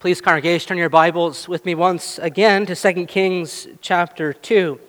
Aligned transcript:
Please, 0.00 0.22
congregation, 0.22 0.66
turn 0.66 0.78
your 0.78 0.88
Bibles 0.88 1.46
with 1.46 1.66
me 1.66 1.74
once 1.74 2.18
again 2.20 2.64
to 2.64 2.74
2 2.74 3.04
Kings 3.04 3.68
chapter 3.82 4.32
2. 4.32 4.80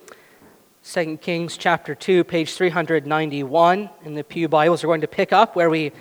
2 0.84 1.16
Kings 1.18 1.58
chapter 1.58 1.94
2, 1.94 2.24
page 2.24 2.54
391 2.54 3.90
in 4.06 4.14
the 4.14 4.24
Pew 4.24 4.48
Bibles. 4.48 4.82
We're 4.82 4.88
going 4.88 5.02
to 5.02 5.06
pick 5.06 5.30
up 5.30 5.54
where 5.54 5.68
we 5.68 5.92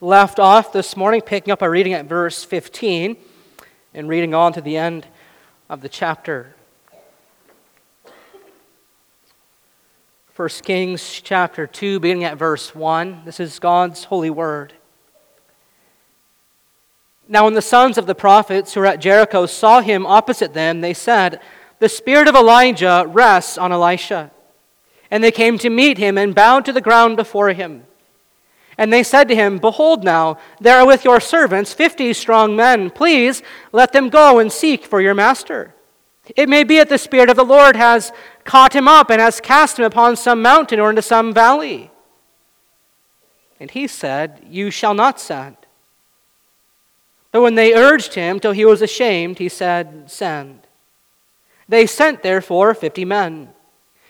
left 0.00 0.40
off 0.40 0.72
this 0.72 0.96
morning, 0.96 1.20
picking 1.20 1.52
up 1.52 1.62
our 1.62 1.70
reading 1.70 1.92
at 1.92 2.06
verse 2.06 2.42
15 2.42 3.16
and 3.94 4.08
reading 4.08 4.34
on 4.34 4.52
to 4.54 4.60
the 4.60 4.76
end 4.76 5.06
of 5.70 5.80
the 5.80 5.88
chapter. 5.88 6.56
1 10.34 10.48
Kings 10.64 11.20
chapter 11.22 11.68
2, 11.68 12.00
beginning 12.00 12.24
at 12.24 12.36
verse 12.36 12.74
1. 12.74 13.22
This 13.26 13.38
is 13.38 13.60
God's 13.60 14.02
holy 14.02 14.30
word. 14.30 14.72
Now, 17.28 17.44
when 17.44 17.54
the 17.54 17.62
sons 17.62 17.98
of 17.98 18.06
the 18.06 18.14
prophets 18.14 18.74
who 18.74 18.80
were 18.80 18.86
at 18.86 19.00
Jericho 19.00 19.46
saw 19.46 19.80
him 19.80 20.06
opposite 20.06 20.54
them, 20.54 20.80
they 20.80 20.94
said, 20.94 21.40
The 21.80 21.88
spirit 21.88 22.28
of 22.28 22.36
Elijah 22.36 23.04
rests 23.08 23.58
on 23.58 23.72
Elisha. 23.72 24.30
And 25.10 25.22
they 25.22 25.32
came 25.32 25.58
to 25.58 25.70
meet 25.70 25.98
him 25.98 26.18
and 26.18 26.34
bowed 26.34 26.64
to 26.66 26.72
the 26.72 26.80
ground 26.80 27.16
before 27.16 27.52
him. 27.52 27.84
And 28.78 28.92
they 28.92 29.02
said 29.02 29.28
to 29.28 29.34
him, 29.34 29.58
Behold, 29.58 30.04
now, 30.04 30.38
there 30.60 30.78
are 30.78 30.86
with 30.86 31.04
your 31.04 31.20
servants 31.20 31.72
fifty 31.72 32.12
strong 32.12 32.54
men. 32.54 32.90
Please 32.90 33.42
let 33.72 33.92
them 33.92 34.08
go 34.08 34.38
and 34.38 34.52
seek 34.52 34.84
for 34.84 35.00
your 35.00 35.14
master. 35.14 35.74
It 36.36 36.48
may 36.48 36.64
be 36.64 36.78
that 36.78 36.88
the 36.88 36.98
Spirit 36.98 37.30
of 37.30 37.36
the 37.36 37.44
Lord 37.44 37.76
has 37.76 38.12
caught 38.44 38.74
him 38.74 38.88
up 38.88 39.10
and 39.10 39.20
has 39.20 39.40
cast 39.40 39.78
him 39.78 39.84
upon 39.84 40.16
some 40.16 40.42
mountain 40.42 40.80
or 40.80 40.90
into 40.90 41.02
some 41.02 41.32
valley. 41.32 41.90
And 43.58 43.70
he 43.70 43.86
said, 43.86 44.44
You 44.46 44.70
shall 44.70 44.94
not 44.94 45.20
send. 45.20 45.56
But 47.32 47.42
when 47.42 47.54
they 47.54 47.74
urged 47.74 48.14
him 48.14 48.40
till 48.40 48.52
he 48.52 48.64
was 48.64 48.82
ashamed, 48.82 49.38
he 49.38 49.48
said, 49.48 50.10
Send. 50.10 50.60
They 51.68 51.86
sent 51.86 52.22
therefore 52.22 52.74
fifty 52.74 53.04
men. 53.04 53.50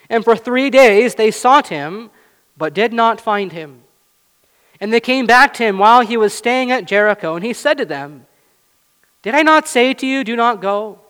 And 0.08 0.24
for 0.24 0.36
three 0.36 0.70
days 0.70 1.14
they 1.14 1.30
sought 1.30 1.68
him, 1.68 2.10
but 2.56 2.74
did 2.74 2.92
not 2.92 3.20
find 3.20 3.52
him. 3.52 3.82
And 4.80 4.92
they 4.92 5.00
came 5.00 5.26
back 5.26 5.54
to 5.54 5.64
him 5.64 5.78
while 5.78 6.02
he 6.02 6.16
was 6.16 6.34
staying 6.34 6.70
at 6.70 6.86
Jericho, 6.86 7.34
and 7.34 7.44
he 7.44 7.52
said 7.52 7.78
to 7.78 7.84
them, 7.84 8.26
Did 9.22 9.34
I 9.34 9.42
not 9.42 9.66
say 9.66 9.94
to 9.94 10.06
you, 10.06 10.22
Do 10.22 10.36
not 10.36 10.60
go? 10.60 11.00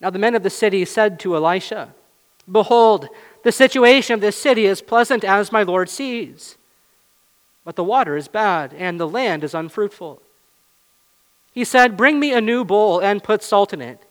Now 0.00 0.10
the 0.10 0.18
men 0.18 0.34
of 0.34 0.42
the 0.42 0.50
city 0.50 0.84
said 0.84 1.18
to 1.20 1.36
Elisha, 1.36 1.94
Behold, 2.50 3.08
the 3.42 3.52
situation 3.52 4.14
of 4.14 4.20
this 4.20 4.36
city 4.36 4.66
is 4.66 4.82
pleasant 4.82 5.24
as 5.24 5.52
my 5.52 5.62
Lord 5.62 5.88
sees, 5.88 6.58
but 7.64 7.76
the 7.76 7.84
water 7.84 8.16
is 8.16 8.28
bad, 8.28 8.74
and 8.74 9.00
the 9.00 9.08
land 9.08 9.42
is 9.42 9.54
unfruitful. 9.54 10.20
He 11.52 11.64
said, 11.64 11.96
Bring 11.96 12.20
me 12.20 12.32
a 12.32 12.40
new 12.40 12.64
bowl 12.64 13.00
and 13.00 13.22
put 13.22 13.42
salt 13.42 13.72
in 13.72 13.80
it. 13.80 14.04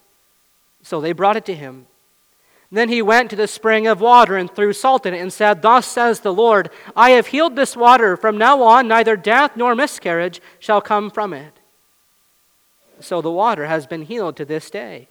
So 0.82 1.00
they 1.00 1.12
brought 1.12 1.38
it 1.38 1.46
to 1.46 1.56
him. 1.56 1.88
Then 2.72 2.90
he 2.90 3.04
went 3.04 3.30
to 3.30 3.36
the 3.36 3.48
spring 3.48 3.86
of 3.86 4.02
water 4.02 4.36
and 4.36 4.50
threw 4.50 4.74
salt 4.74 5.06
in 5.06 5.14
it 5.14 5.20
and 5.20 5.32
said, 5.32 5.62
Thus 5.62 5.86
says 5.86 6.22
the 6.22 6.34
Lord, 6.34 6.72
I 6.96 7.12
have 7.12 7.28
healed 7.28 7.56
this 7.56 7.78
water. 7.78 8.18
From 8.18 8.38
now 8.38 8.64
on, 8.64 8.88
neither 8.88 9.16
death 9.16 9.52
nor 9.56 9.76
miscarriage 9.76 10.42
shall 10.58 10.82
come 10.82 11.12
from 11.12 11.34
it. 11.34 11.54
So 13.00 13.22
the 13.22 13.30
water 13.30 13.68
has 13.68 13.86
been 13.86 14.04
healed 14.04 14.36
to 14.38 14.46
this 14.46 14.72
day, 14.72 15.08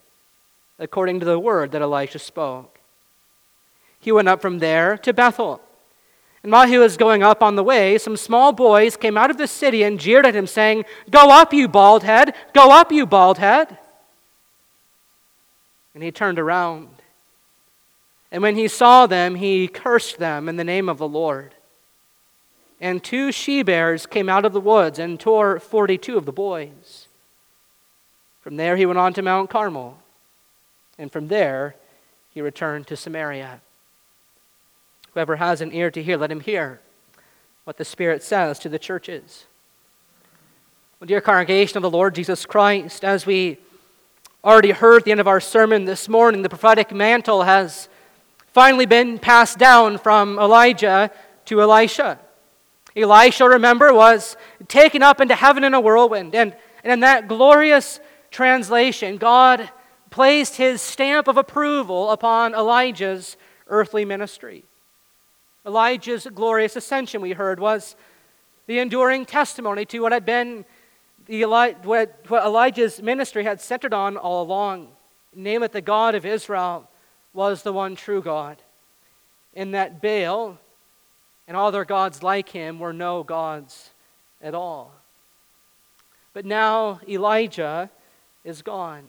according 0.79 1.21
to 1.21 1.27
the 1.27 1.39
word 1.39 1.71
that 1.71 1.83
Elisha 1.83 2.19
spoke. 2.19 2.81
He 4.01 4.11
went 4.11 4.29
up 4.29 4.43
from 4.43 4.59
there 4.59 4.99
to 4.99 5.13
Bethel. 5.13 5.61
And 6.43 6.51
while 6.51 6.67
he 6.67 6.79
was 6.79 6.97
going 6.97 7.23
up 7.23 7.43
on 7.43 7.55
the 7.55 7.63
way, 7.63 7.99
some 7.99 8.17
small 8.17 8.53
boys 8.53 8.97
came 8.97 9.17
out 9.17 9.31
of 9.31 9.39
the 9.39 9.47
city 9.47 9.85
and 9.85 10.01
jeered 10.01 10.27
at 10.27 10.35
him, 10.35 10.47
saying, 10.47 10.85
Go 11.11 11.31
up, 11.31 11.53
you 11.53 11.69
bald 11.69 12.03
head! 12.03 12.35
Go 12.53 12.73
up, 12.73 12.91
you 12.91 13.07
bald 13.07 13.39
head! 13.39 13.79
And 15.95 16.03
he 16.03 16.11
turned 16.11 16.39
around. 16.39 16.89
And 18.33 18.43
when 18.43 18.57
he 18.57 18.67
saw 18.67 19.07
them, 19.07 19.37
he 19.37 19.69
cursed 19.69 20.19
them 20.19 20.49
in 20.49 20.57
the 20.57 20.65
name 20.65 20.89
of 20.89 20.99
the 20.99 21.07
Lord. 21.07 21.55
And 22.81 23.05
two 23.05 23.31
she 23.31 23.63
bears 23.63 24.07
came 24.07 24.29
out 24.29 24.45
of 24.45 24.53
the 24.53 24.61
woods 24.61 24.99
and 24.99 25.21
tore 25.21 25.61
42 25.61 26.17
of 26.17 26.25
the 26.25 26.33
boys. 26.33 27.07
From 28.41 28.57
there 28.57 28.77
he 28.77 28.87
went 28.87 28.99
on 28.99 29.13
to 29.13 29.23
Mount 29.23 29.51
Carmel. 29.51 29.99
And 30.99 31.13
from 31.13 31.29
there 31.29 31.77
he 32.35 32.41
returned 32.41 32.89
to 32.89 32.97
Samaria. 32.97 33.61
Whoever 35.15 35.37
has 35.37 35.61
an 35.61 35.73
ear 35.73 35.91
to 35.91 36.03
hear, 36.03 36.17
let 36.17 36.33
him 36.33 36.41
hear 36.41 36.81
what 37.65 37.77
the 37.77 37.85
Spirit 37.85 38.23
says 38.23 38.59
to 38.61 38.69
the 38.69 38.79
churches. 38.79 39.45
Well, 40.99 41.07
dear 41.07 41.21
congregation 41.21 41.77
of 41.77 41.83
the 41.83 41.91
Lord 41.91 42.15
Jesus 42.15 42.47
Christ, 42.47 43.05
as 43.05 43.27
we 43.27 43.59
already 44.45 44.71
heard 44.71 44.99
at 44.99 45.05
the 45.05 45.11
end 45.11 45.21
of 45.21 45.29
our 45.29 45.41
sermon 45.41 45.85
this 45.85 46.09
morning, 46.09 46.43
the 46.43 46.49
prophetic 46.49 46.93
mantle 46.93 47.43
has 47.43 47.89
finally 48.49 48.87
been 48.87 49.19
passed 49.19 49.59
down 49.59 49.99
from 49.99 50.39
Elijah 50.39 51.11
to 51.47 51.61
Elisha. 51.61 52.19
Elisha, 52.97 53.49
remember, 53.49 53.93
was 53.93 54.37
taken 54.69 55.03
up 55.03 55.21
into 55.21 55.35
heaven 55.35 55.65
in 55.65 55.75
a 55.75 55.81
whirlwind. 55.81 56.35
And, 56.35 56.55
and 56.85 56.93
in 56.93 57.01
that 57.01 57.29
glorious 57.29 58.01
translation, 58.31 59.17
God 59.17 59.71
placed 60.11 60.57
his 60.57 60.83
stamp 60.83 61.29
of 61.29 61.37
approval 61.37 62.11
upon 62.11 62.55
Elijah's 62.55 63.37
earthly 63.69 64.05
ministry. 64.05 64.65
Elijah's 65.67 66.27
glorious 66.35 66.77
ascension, 66.77 67.21
we 67.21 67.33
heard, 67.33 67.61
was 67.61 67.97
the 68.67 68.79
enduring 68.79 69.25
testimony 69.25 69.85
to 69.87 70.01
what 70.01 70.13
had 70.13 70.25
been 70.25 70.65
the 71.27 71.37
Eli- 71.37 71.75
what, 71.83 72.19
what 72.29 72.45
Elijah's 72.45 73.01
ministry 73.01 73.45
had 73.45 73.61
centered 73.61 73.95
on 73.95 74.17
all 74.17 74.43
along. 74.43 74.89
Name 75.35 75.63
it 75.63 75.73
the 75.73 75.81
God 75.81 76.15
of 76.15 76.27
Israel 76.27 76.89
was 77.33 77.63
the 77.63 77.73
one 77.73 77.97
true 77.97 78.23
God. 78.23 78.61
In 79.55 79.73
that 79.73 80.03
Baal 80.03 80.59
and 81.47 81.57
all 81.57 81.71
their 81.71 81.85
gods 81.85 82.23
like 82.23 82.49
him 82.49 82.79
were 82.79 82.93
no 82.93 83.23
gods 83.23 83.91
at 84.41 84.55
all. 84.55 84.93
But 86.33 86.45
now 86.45 87.01
Elijah 87.09 87.91
is 88.45 88.63
gone. 88.63 89.09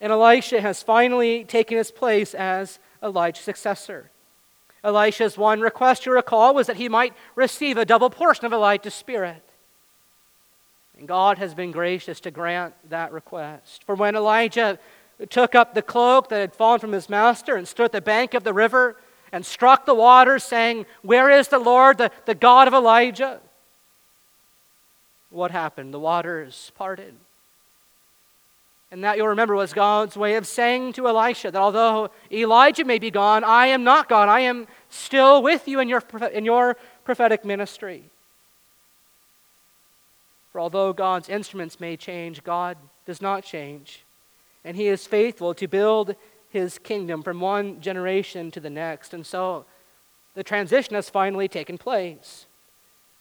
And 0.00 0.12
Elisha 0.12 0.60
has 0.60 0.82
finally 0.82 1.44
taken 1.44 1.78
his 1.78 1.90
place 1.90 2.34
as 2.34 2.78
Elijah's 3.02 3.44
successor. 3.44 4.10
Elisha's 4.82 5.36
one 5.36 5.60
request, 5.60 6.06
you 6.06 6.12
recall, 6.12 6.54
was 6.54 6.66
that 6.66 6.76
he 6.76 6.88
might 6.88 7.14
receive 7.34 7.76
a 7.76 7.84
double 7.84 8.10
portion 8.10 8.46
of 8.46 8.52
Elijah's 8.52 8.94
spirit. 8.94 9.44
And 10.98 11.06
God 11.06 11.38
has 11.38 11.54
been 11.54 11.70
gracious 11.70 12.20
to 12.20 12.30
grant 12.30 12.74
that 12.88 13.12
request. 13.12 13.84
For 13.84 13.94
when 13.94 14.16
Elijah 14.16 14.78
took 15.28 15.54
up 15.54 15.74
the 15.74 15.82
cloak 15.82 16.28
that 16.28 16.40
had 16.40 16.54
fallen 16.54 16.80
from 16.80 16.92
his 16.92 17.08
master 17.08 17.56
and 17.56 17.68
stood 17.68 17.86
at 17.86 17.92
the 17.92 18.00
bank 18.00 18.34
of 18.34 18.44
the 18.44 18.52
river 18.52 18.96
and 19.32 19.44
struck 19.44 19.86
the 19.86 19.94
waters, 19.94 20.44
saying, 20.44 20.86
Where 21.02 21.30
is 21.30 21.48
the 21.48 21.58
Lord, 21.58 21.98
the, 21.98 22.10
the 22.26 22.34
God 22.34 22.68
of 22.68 22.74
Elijah? 22.74 23.40
What 25.30 25.50
happened? 25.50 25.94
The 25.94 26.00
waters 26.00 26.72
parted. 26.74 27.14
And 28.92 29.04
that 29.04 29.16
you'll 29.16 29.28
remember 29.28 29.54
was 29.54 29.72
God's 29.72 30.16
way 30.16 30.34
of 30.34 30.46
saying 30.46 30.94
to 30.94 31.06
Elisha 31.06 31.50
that 31.50 31.60
although 31.60 32.10
Elijah 32.32 32.84
may 32.84 32.98
be 32.98 33.10
gone, 33.10 33.44
I 33.44 33.66
am 33.66 33.84
not 33.84 34.08
gone. 34.08 34.28
I 34.28 34.40
am 34.40 34.66
still 34.88 35.42
with 35.42 35.68
you 35.68 35.78
in 35.78 35.88
your, 35.88 36.02
in 36.32 36.44
your 36.44 36.76
prophetic 37.04 37.44
ministry. 37.44 38.10
For 40.52 40.60
although 40.60 40.92
God's 40.92 41.28
instruments 41.28 41.78
may 41.78 41.96
change, 41.96 42.42
God 42.42 42.76
does 43.06 43.22
not 43.22 43.44
change. 43.44 44.04
And 44.64 44.76
He 44.76 44.88
is 44.88 45.06
faithful 45.06 45.54
to 45.54 45.68
build 45.68 46.16
His 46.48 46.78
kingdom 46.78 47.22
from 47.22 47.40
one 47.40 47.80
generation 47.80 48.50
to 48.50 48.60
the 48.60 48.70
next. 48.70 49.14
And 49.14 49.24
so 49.24 49.64
the 50.34 50.42
transition 50.42 50.96
has 50.96 51.08
finally 51.08 51.46
taken 51.46 51.78
place. 51.78 52.46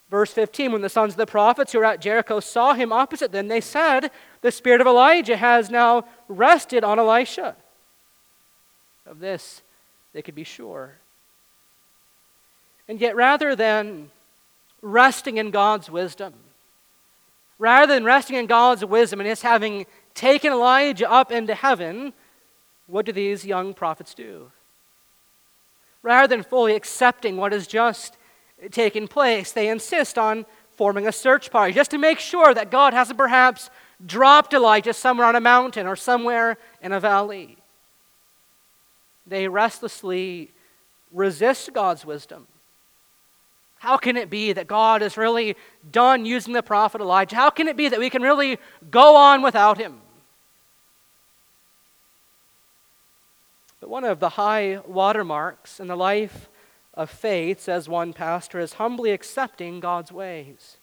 Verse 0.10 0.32
15 0.34 0.72
When 0.72 0.82
the 0.82 0.90
sons 0.90 1.14
of 1.14 1.18
the 1.18 1.26
prophets 1.26 1.72
who 1.72 1.80
were 1.80 1.86
at 1.86 2.02
Jericho 2.02 2.40
saw 2.40 2.74
him 2.74 2.92
opposite 2.92 3.32
them, 3.32 3.48
they 3.48 3.62
said, 3.62 4.12
The 4.42 4.52
spirit 4.52 4.82
of 4.82 4.88
Elijah 4.88 5.38
has 5.38 5.70
now 5.70 6.06
rested 6.28 6.84
on 6.84 7.00
Elisha. 7.00 7.56
Of 9.06 9.20
this 9.20 9.62
they 10.14 10.22
could 10.22 10.36
be 10.36 10.44
sure. 10.44 10.96
And 12.88 13.00
yet, 13.00 13.16
rather 13.16 13.56
than 13.56 14.10
resting 14.82 15.38
in 15.38 15.52
God's 15.52 15.90
wisdom, 15.92 16.34
rather 17.60 17.94
than 17.94 18.04
resting 18.04 18.36
in 18.36 18.48
God's 18.48 18.84
wisdom 18.84 19.20
and 19.20 19.30
His 19.30 19.44
having 19.44 19.86
taken 20.16 20.52
Elijah 20.52 21.10
up 21.10 21.32
into 21.32 21.54
heaven, 21.54 22.14
what 22.88 23.06
do 23.06 23.12
these 23.12 23.46
young 23.46 23.76
prophets 23.76 24.16
do? 24.16 24.52
Rather 26.02 26.28
than 26.28 26.44
fully 26.44 26.76
accepting 26.76 27.38
what 27.38 27.54
is 27.54 27.68
just 27.68 28.18
taking 28.72 29.08
place, 29.08 29.52
they 29.52 29.70
insist 29.70 30.18
on 30.18 30.46
forming 30.76 31.08
a 31.08 31.12
search 31.12 31.52
party 31.52 31.74
just 31.74 31.92
to 31.92 31.98
make 31.98 32.20
sure 32.20 32.54
that 32.54 32.72
God 32.72 32.94
hasn't 32.94 33.18
perhaps 33.18 33.70
dropped 34.06 34.54
Elijah 34.54 34.94
somewhere 34.94 35.28
on 35.28 35.36
a 35.36 35.42
mountain 35.42 35.88
or 35.88 35.96
somewhere 35.96 36.58
in 36.82 36.92
a 36.92 37.00
valley. 37.00 37.58
They 39.28 39.48
restlessly 39.48 40.52
resist 41.12 41.74
God's 41.74 42.06
wisdom. 42.06 42.48
How 43.80 43.98
can 43.98 44.18
it 44.18 44.30
be 44.30 44.54
that 44.54 44.68
God 44.68 45.02
is 45.02 45.18
really 45.18 45.56
done 45.90 46.26
using 46.26 46.54
the 46.54 46.64
prophet 46.64 47.02
Elijah? 47.02 47.36
How 47.36 47.50
can 47.50 47.68
it 47.68 47.78
be 47.78 47.88
that 47.90 48.00
we 48.00 48.10
can 48.10 48.22
really 48.22 48.58
go 48.92 49.16
on 49.16 49.42
without 49.42 49.78
him? 49.78 50.02
But 53.80 53.90
one 53.90 54.04
of 54.04 54.20
the 54.20 54.30
high 54.30 54.80
watermarks 54.86 55.80
in 55.80 55.88
the 55.88 55.96
life 55.96 56.50
of 56.94 57.10
faith, 57.10 57.62
says 57.62 57.88
one 57.88 58.14
pastor, 58.14 58.60
is 58.60 58.74
humbly 58.74 59.12
accepting 59.12 59.80
God's 59.80 60.12
ways, 60.12 60.78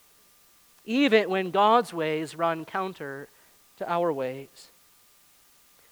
even 0.84 1.28
when 1.28 1.50
God's 1.50 1.92
ways 1.92 2.36
run 2.36 2.64
counter 2.64 3.28
to 3.78 3.90
our 3.90 4.12
ways. 4.12 4.70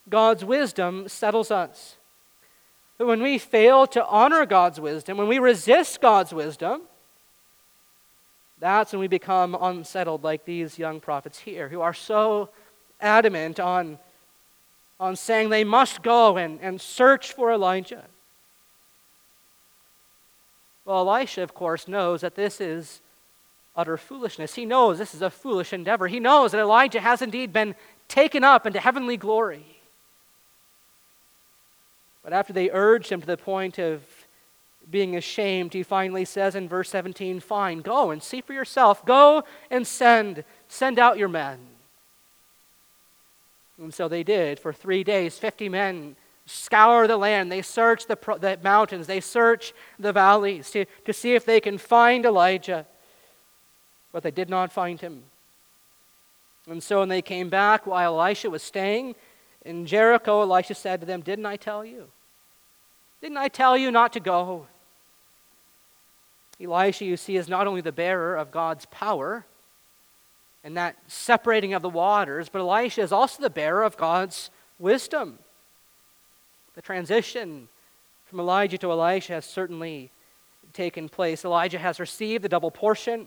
God's 0.08 0.44
wisdom 0.44 1.08
settles 1.08 1.50
us. 1.50 1.96
But 2.99 3.06
when 3.06 3.22
we 3.22 3.38
fail 3.38 3.87
to 3.88 4.06
honor 4.06 4.46
God's 4.46 4.81
wisdom, 4.81 5.16
when 5.16 5.28
we 5.28 5.38
resist 5.38 6.00
God's 6.00 6.32
wisdom, 6.32 6.82
that's 8.60 8.93
when 8.93 9.00
we 9.00 9.08
become 9.08 9.56
unsettled, 9.60 10.22
like 10.22 10.44
these 10.44 10.78
young 10.78 11.00
prophets 11.00 11.40
here, 11.40 11.69
who 11.69 11.81
are 11.81 11.93
so 11.93 12.50
adamant 13.00 13.58
on, 13.58 13.99
on 15.00 15.17
saying 15.17 15.49
they 15.49 15.64
must 15.64 16.02
go 16.02 16.37
and, 16.37 16.60
and 16.62 16.81
search 16.81 17.32
for 17.32 17.52
Elijah. 17.52 18.05
Well, 20.84 21.08
Elisha, 21.08 21.42
of 21.42 21.54
course, 21.54 21.88
knows 21.88 22.20
that 22.20 22.34
this 22.34 22.60
is 22.60 23.00
utter 23.76 23.96
foolishness. 23.96 24.54
He 24.54 24.66
knows 24.66 24.98
this 24.98 25.14
is 25.14 25.22
a 25.22 25.31
foolish 25.31 25.72
endeavor. 25.72 26.06
He 26.08 26.20
knows 26.20 26.52
that 26.52 26.60
Elijah 26.60 27.00
has 27.00 27.22
indeed 27.22 27.52
been 27.52 27.75
taken 28.08 28.44
up 28.44 28.66
into 28.66 28.81
heavenly 28.81 29.16
glory. 29.16 29.64
But 32.22 32.32
after 32.32 32.52
they 32.52 32.70
urged 32.70 33.10
him 33.10 33.20
to 33.20 33.26
the 33.26 33.36
point 33.36 33.78
of 33.78 34.02
being 34.90 35.16
ashamed, 35.16 35.72
he 35.72 35.82
finally 35.82 36.25
says 36.25 36.54
in 36.54 36.69
verse 36.69 36.90
17, 36.90 37.40
Fine, 37.40 37.81
go 37.81 38.10
and 38.10 38.22
see 38.22 38.40
for 38.40 38.52
yourself. 38.52 39.04
Go 39.04 39.44
and 39.70 39.86
send, 39.86 40.44
send 40.69 40.98
out 40.98 41.19
your 41.19 41.28
men. 41.28 41.58
And 43.78 43.92
so 43.92 44.08
they 44.08 44.22
did. 44.22 44.60
For 44.60 44.72
three 44.72 45.02
days, 45.02 45.38
50 45.38 45.69
men 45.69 46.16
scour 46.46 47.06
the 47.06 47.17
land. 47.17 47.50
They 47.50 47.62
search 47.62 48.06
the, 48.06 48.17
the 48.41 48.58
mountains. 48.62 49.06
They 49.06 49.20
search 49.20 49.73
the 49.99 50.12
valleys 50.12 50.70
to, 50.73 50.85
to 51.05 51.12
see 51.12 51.35
if 51.35 51.44
they 51.44 51.61
can 51.61 51.79
find 51.79 52.25
Elijah. 52.25 52.87
But 54.12 54.23
they 54.23 54.31
did 54.31 54.49
not 54.49 54.73
find 54.73 55.00
him. 55.00 55.25
And 56.69 56.82
so 56.82 57.00
when 57.00 57.08
they 57.08 57.23
came 57.23 57.49
back 57.50 57.87
while 57.87 58.20
Elisha 58.20 58.49
was 58.49 58.62
staying 58.62 59.14
in 59.64 59.87
Jericho, 59.87 60.43
Elisha 60.43 60.75
said 60.75 61.00
to 61.00 61.06
them, 61.06 61.20
Didn't 61.20 61.46
I 61.46 61.56
tell 61.56 61.85
you? 61.85 62.08
Didn't 63.20 63.38
I 63.38 63.49
tell 63.49 63.76
you 63.76 63.91
not 63.91 64.12
to 64.14 64.20
go? 64.20 64.67
Elisha, 66.62 67.05
you 67.05 67.17
see, 67.17 67.37
is 67.37 67.49
not 67.49 67.67
only 67.67 67.81
the 67.81 67.93
bearer 67.93 68.37
of 68.37 68.50
God's 68.50 68.87
power 68.87 69.44
and 70.62 70.76
that 70.76 70.96
separating 71.06 71.75
of 71.75 71.82
the 71.82 71.88
waters, 71.88 72.49
but 72.49 72.61
Elisha 72.61 73.02
is 73.02 73.12
also 73.12 73.43
the 73.43 73.50
bearer 73.50 73.82
of 73.82 73.96
God's 73.96 74.50
wisdom. 74.79 75.38
The 76.74 76.82
transition 76.82 77.68
from 78.26 78.40
Elijah 78.40 78.78
to 78.78 78.90
Elisha 78.90 79.34
has 79.34 79.44
certainly 79.44 80.10
taken 80.72 81.08
place. 81.08 81.44
Elijah 81.44 81.78
has 81.78 82.00
received 82.00 82.42
the 82.42 82.48
double 82.48 82.70
portion, 82.70 83.26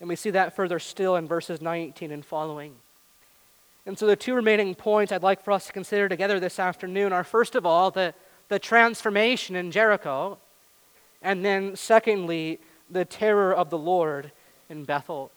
and 0.00 0.08
we 0.08 0.16
see 0.16 0.30
that 0.30 0.54
further 0.54 0.78
still 0.78 1.16
in 1.16 1.26
verses 1.26 1.60
19 1.60 2.12
and 2.12 2.24
following. 2.24 2.76
And 3.86 3.98
so, 3.98 4.06
the 4.06 4.16
two 4.16 4.34
remaining 4.34 4.74
points 4.74 5.12
I'd 5.12 5.22
like 5.22 5.42
for 5.42 5.52
us 5.52 5.66
to 5.66 5.72
consider 5.72 6.08
together 6.08 6.40
this 6.40 6.58
afternoon 6.58 7.12
are 7.12 7.24
first 7.24 7.54
of 7.54 7.66
all, 7.66 7.90
the, 7.90 8.14
the 8.48 8.58
transformation 8.58 9.56
in 9.56 9.70
Jericho, 9.70 10.38
and 11.20 11.44
then, 11.44 11.74
secondly, 11.76 12.60
the 12.88 13.04
terror 13.04 13.52
of 13.52 13.70
the 13.70 13.78
Lord 13.78 14.30
in 14.68 14.84
Bethel. 14.84 15.30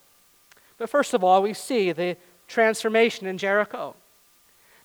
But 0.78 0.90
first 0.90 1.14
of 1.14 1.24
all, 1.24 1.42
we 1.42 1.54
see 1.54 1.92
the 1.92 2.16
transformation 2.48 3.28
in 3.28 3.38
Jericho. 3.38 3.96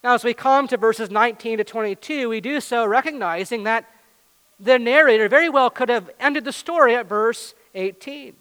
Now, 0.04 0.14
as 0.14 0.24
we 0.24 0.34
come 0.34 0.66
to 0.68 0.76
verses 0.76 1.10
19 1.10 1.58
to 1.58 1.64
22, 1.64 2.28
we 2.28 2.40
do 2.40 2.60
so 2.60 2.84
recognizing 2.84 3.64
that 3.64 3.88
the 4.58 4.78
narrator 4.78 5.28
very 5.28 5.48
well 5.48 5.70
could 5.70 5.88
have 5.88 6.10
ended 6.18 6.44
the 6.44 6.52
story 6.52 6.96
at 6.96 7.06
verse 7.06 7.54
18. 7.74 8.34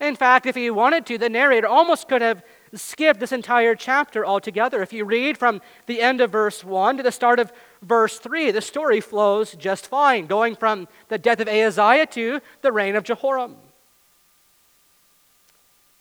In 0.00 0.16
fact, 0.16 0.46
if 0.46 0.54
he 0.54 0.70
wanted 0.70 1.04
to, 1.06 1.18
the 1.18 1.28
narrator 1.28 1.66
almost 1.66 2.08
could 2.08 2.22
have 2.22 2.42
skipped 2.72 3.20
this 3.20 3.32
entire 3.32 3.74
chapter 3.74 4.24
altogether. 4.24 4.80
If 4.80 4.92
you 4.92 5.04
read 5.04 5.36
from 5.36 5.60
the 5.86 6.00
end 6.00 6.20
of 6.20 6.30
verse 6.30 6.64
1 6.64 6.98
to 6.98 7.02
the 7.02 7.12
start 7.12 7.38
of 7.38 7.52
verse 7.82 8.18
3, 8.18 8.50
the 8.50 8.60
story 8.60 9.00
flows 9.00 9.54
just 9.54 9.88
fine, 9.88 10.26
going 10.26 10.54
from 10.54 10.88
the 11.08 11.18
death 11.18 11.40
of 11.40 11.48
Ahaziah 11.48 12.06
to 12.06 12.40
the 12.62 12.72
reign 12.72 12.94
of 12.94 13.04
Jehoram. 13.04 13.56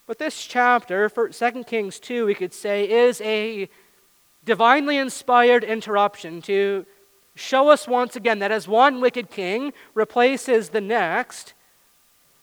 But 0.06 0.20
this 0.20 0.46
chapter, 0.46 1.10
for 1.10 1.30
2 1.30 1.64
Kings 1.66 2.00
2, 2.00 2.26
we 2.26 2.36
could 2.36 2.54
say, 2.54 2.90
is 2.90 3.20
a 3.22 3.68
divinely 4.48 4.98
inspired 4.98 5.64
interruption 5.64 6.42
to 6.42 6.86
show 7.36 7.70
us 7.70 7.88
once 7.88 8.16
again 8.16 8.40
that 8.40 8.52
as 8.52 8.68
one 8.68 9.00
wicked 9.00 9.30
king 9.30 9.74
replaces 9.94 10.70
the 10.70 10.82
next, 10.82 11.54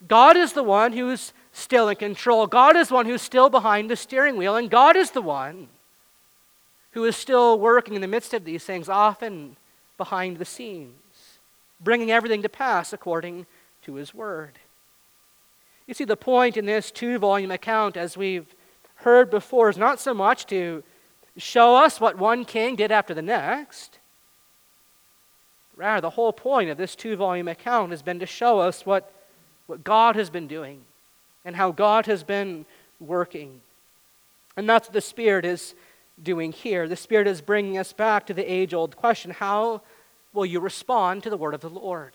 God 0.06 0.36
is 0.36 0.52
the 0.52 0.62
one 0.62 0.92
who's 0.92 1.32
still 1.50 1.88
in 1.88 1.96
control. 1.96 2.46
God 2.46 2.76
is 2.76 2.88
the 2.88 2.94
one 2.94 3.06
who's 3.06 3.22
still 3.22 3.48
behind 3.48 3.90
the 3.90 3.96
steering 3.96 4.36
wheel, 4.36 4.54
and 4.54 4.70
God 4.70 4.96
is 4.96 5.10
the 5.12 5.22
one 5.22 5.68
who 6.92 7.04
is 7.04 7.16
still 7.16 7.58
working 7.58 7.94
in 7.94 8.02
the 8.02 8.06
midst 8.06 8.34
of 8.34 8.44
these 8.44 8.62
things, 8.64 8.88
often 8.88 9.56
behind 9.96 10.36
the 10.36 10.44
scenes, 10.44 11.38
bringing 11.80 12.10
everything 12.10 12.42
to 12.42 12.48
pass 12.48 12.92
according 12.92 13.46
to 13.82 13.94
his 13.94 14.14
word. 14.14 14.58
You 15.86 15.94
see, 15.94 16.04
the 16.04 16.16
point 16.16 16.56
in 16.56 16.66
this 16.66 16.90
two 16.90 17.18
volume 17.18 17.50
account, 17.50 17.96
as 17.96 18.16
we've 18.16 18.54
heard 18.96 19.30
before, 19.30 19.70
is 19.70 19.78
not 19.78 20.00
so 20.00 20.12
much 20.12 20.46
to 20.46 20.84
show 21.36 21.76
us 21.76 22.00
what 22.00 22.19
one 22.19 22.44
king 22.44 22.76
did 22.76 22.92
after 22.92 23.14
the 23.14 23.22
next. 23.22 23.98
Rather, 25.76 26.00
the 26.00 26.10
whole 26.10 26.32
point 26.32 26.70
of 26.70 26.78
this 26.78 26.94
two 26.94 27.16
volume 27.16 27.48
account 27.48 27.90
has 27.90 28.02
been 28.02 28.20
to 28.20 28.26
show 28.26 28.60
us 28.60 28.86
what, 28.86 29.12
what 29.66 29.82
God 29.82 30.14
has 30.16 30.31
been 30.31 30.46
doing 30.46 30.82
and 31.44 31.56
how 31.56 31.72
God 31.72 32.06
has 32.06 32.22
been 32.22 32.64
working. 33.00 33.60
And 34.56 34.69
that's 34.69 34.88
what 34.88 34.94
the 34.94 35.00
Spirit 35.00 35.44
is 35.44 35.75
doing 36.22 36.52
here. 36.52 36.88
The 36.88 36.96
Spirit 36.96 37.26
is 37.26 37.40
bringing 37.40 37.76
us 37.76 37.92
back 37.92 38.26
to 38.26 38.34
the 38.34 38.50
age 38.50 38.72
old 38.72 38.96
question 38.96 39.32
how 39.32 39.82
will 40.32 40.46
you 40.46 40.60
respond 40.60 41.22
to 41.25 41.31
the 41.31 41.36
word 41.36 41.54
of 41.54 41.60
the 41.60 41.70
Lord? 41.70 42.12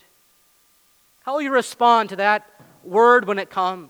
How 1.24 1.34
will 1.34 1.42
you 1.42 1.52
respond 1.52 2.10
to 2.10 2.16
that 2.18 2.50
word 2.84 3.28
when 3.28 3.40
it 3.40 3.50
comes? 3.50 3.90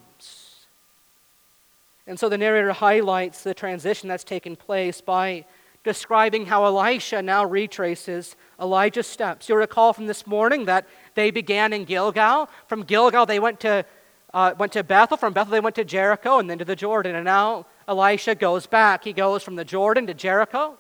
And 2.10 2.20
so 2.20 2.28
the 2.28 2.40
narrator 2.40 2.74
highlights 2.74 3.44
the 3.44 3.54
transition 3.54 4.10
that's 4.10 4.24
taken 4.24 4.56
place 4.56 5.00
by 5.00 5.46
describing 5.84 6.48
how 6.48 6.66
Elisha 6.66 7.22
now 7.22 7.46
retraces 7.46 8.36
Elijah's 8.60 9.06
steps. 9.06 9.48
You'll 9.48 9.60
recall 9.60 9.94
from 9.94 10.08
this 10.08 10.26
morning 10.26 10.66
that 10.66 10.88
they 11.14 11.30
began 11.30 11.72
in 11.72 11.86
Gilgal. 11.86 12.50
From 12.66 12.82
Gilgal, 12.82 13.28
they 13.28 13.40
went 13.40 13.60
to, 13.60 13.86
uh, 14.34 14.56
went 14.58 14.72
to 14.72 14.84
Bethel. 14.84 15.18
From 15.18 15.34
Bethel, 15.34 15.52
they 15.52 15.60
went 15.60 15.76
to 15.76 15.86
Jericho 15.86 16.40
and 16.40 16.50
then 16.50 16.58
to 16.58 16.66
the 16.66 16.76
Jordan. 16.76 17.14
And 17.14 17.26
now 17.26 17.68
Elisha 17.88 18.34
goes 18.34 18.66
back. 18.66 19.04
He 19.04 19.14
goes 19.14 19.44
from 19.44 19.56
the 19.56 19.64
Jordan 19.64 20.08
to 20.08 20.16
Jericho, 20.16 20.80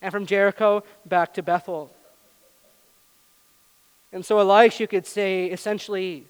and 0.00 0.10
from 0.10 0.24
Jericho 0.24 0.82
back 1.04 1.34
to 1.34 1.42
Bethel. 1.42 1.90
And 4.14 4.24
so 4.24 4.38
Elisha, 4.38 4.84
you 4.84 4.88
could 4.88 5.06
say, 5.06 5.44
essentially 5.44 6.24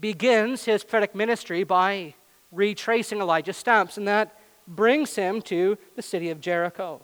begins 0.00 0.64
his 0.64 0.84
prophetic 0.84 1.16
ministry 1.16 1.64
by 1.64 2.14
retracing 2.52 3.20
Elijah's 3.20 3.56
steps, 3.56 3.96
and 3.96 4.06
that 4.06 4.38
brings 4.68 5.16
him 5.16 5.42
to 5.42 5.76
the 5.96 6.02
city 6.02 6.30
of 6.30 6.40
Jericho. 6.40 7.00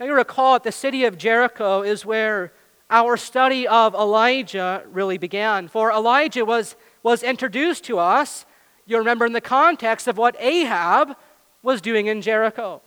Now, 0.00 0.06
you 0.06 0.14
recall 0.14 0.54
that 0.54 0.64
the 0.64 0.72
city 0.72 1.04
of 1.04 1.16
Jericho 1.16 1.82
is 1.82 2.04
where 2.04 2.52
our 2.90 3.16
study 3.16 3.68
of 3.68 3.94
Elijah 3.94 4.82
really 4.90 5.18
began. 5.18 5.68
For 5.68 5.92
Elijah 5.92 6.44
was, 6.44 6.74
was 7.02 7.22
introduced 7.22 7.84
to 7.84 7.98
us 7.98 8.44
you 8.86 8.98
remember 8.98 9.24
in 9.24 9.32
the 9.32 9.40
context 9.40 10.06
of 10.06 10.18
what 10.18 10.36
Ahab 10.38 11.16
was 11.62 11.80
doing 11.80 12.06
in 12.06 12.20
Jericho. 12.20 12.82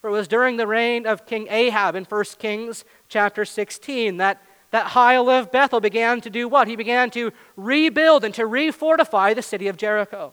For 0.00 0.10
it 0.10 0.12
was 0.12 0.28
during 0.28 0.56
the 0.56 0.66
reign 0.66 1.06
of 1.06 1.26
King 1.26 1.46
Ahab 1.48 1.94
in 1.94 2.04
1 2.04 2.24
Kings 2.38 2.84
chapter 3.08 3.44
16 3.44 4.18
that, 4.18 4.42
that 4.70 4.88
Hiel 4.88 5.28
of 5.28 5.50
Bethel 5.50 5.80
began 5.80 6.20
to 6.20 6.30
do 6.30 6.48
what? 6.48 6.68
He 6.68 6.76
began 6.76 7.10
to 7.10 7.32
rebuild 7.56 8.24
and 8.24 8.34
to 8.34 8.42
refortify 8.42 9.34
the 9.34 9.42
city 9.42 9.68
of 9.68 9.76
Jericho. 9.76 10.32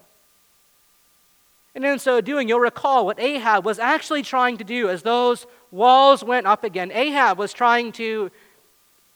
And 1.74 1.86
in 1.86 2.00
so 2.00 2.22
doing, 2.22 2.50
you'll 2.50 2.60
recall 2.60 3.06
what 3.06 3.20
Ahab 3.20 3.66
was 3.66 3.78
actually 3.78 4.24
trying 4.24 4.58
to 4.58 4.64
do 4.64 4.90
as 4.90 5.04
those 5.04 5.46
walls 5.70 6.24
went 6.24 6.48
up 6.48 6.64
again. 6.64 6.92
Ahab 6.92 7.38
was 7.38 7.54
trying 7.54 7.92
to 7.94 8.32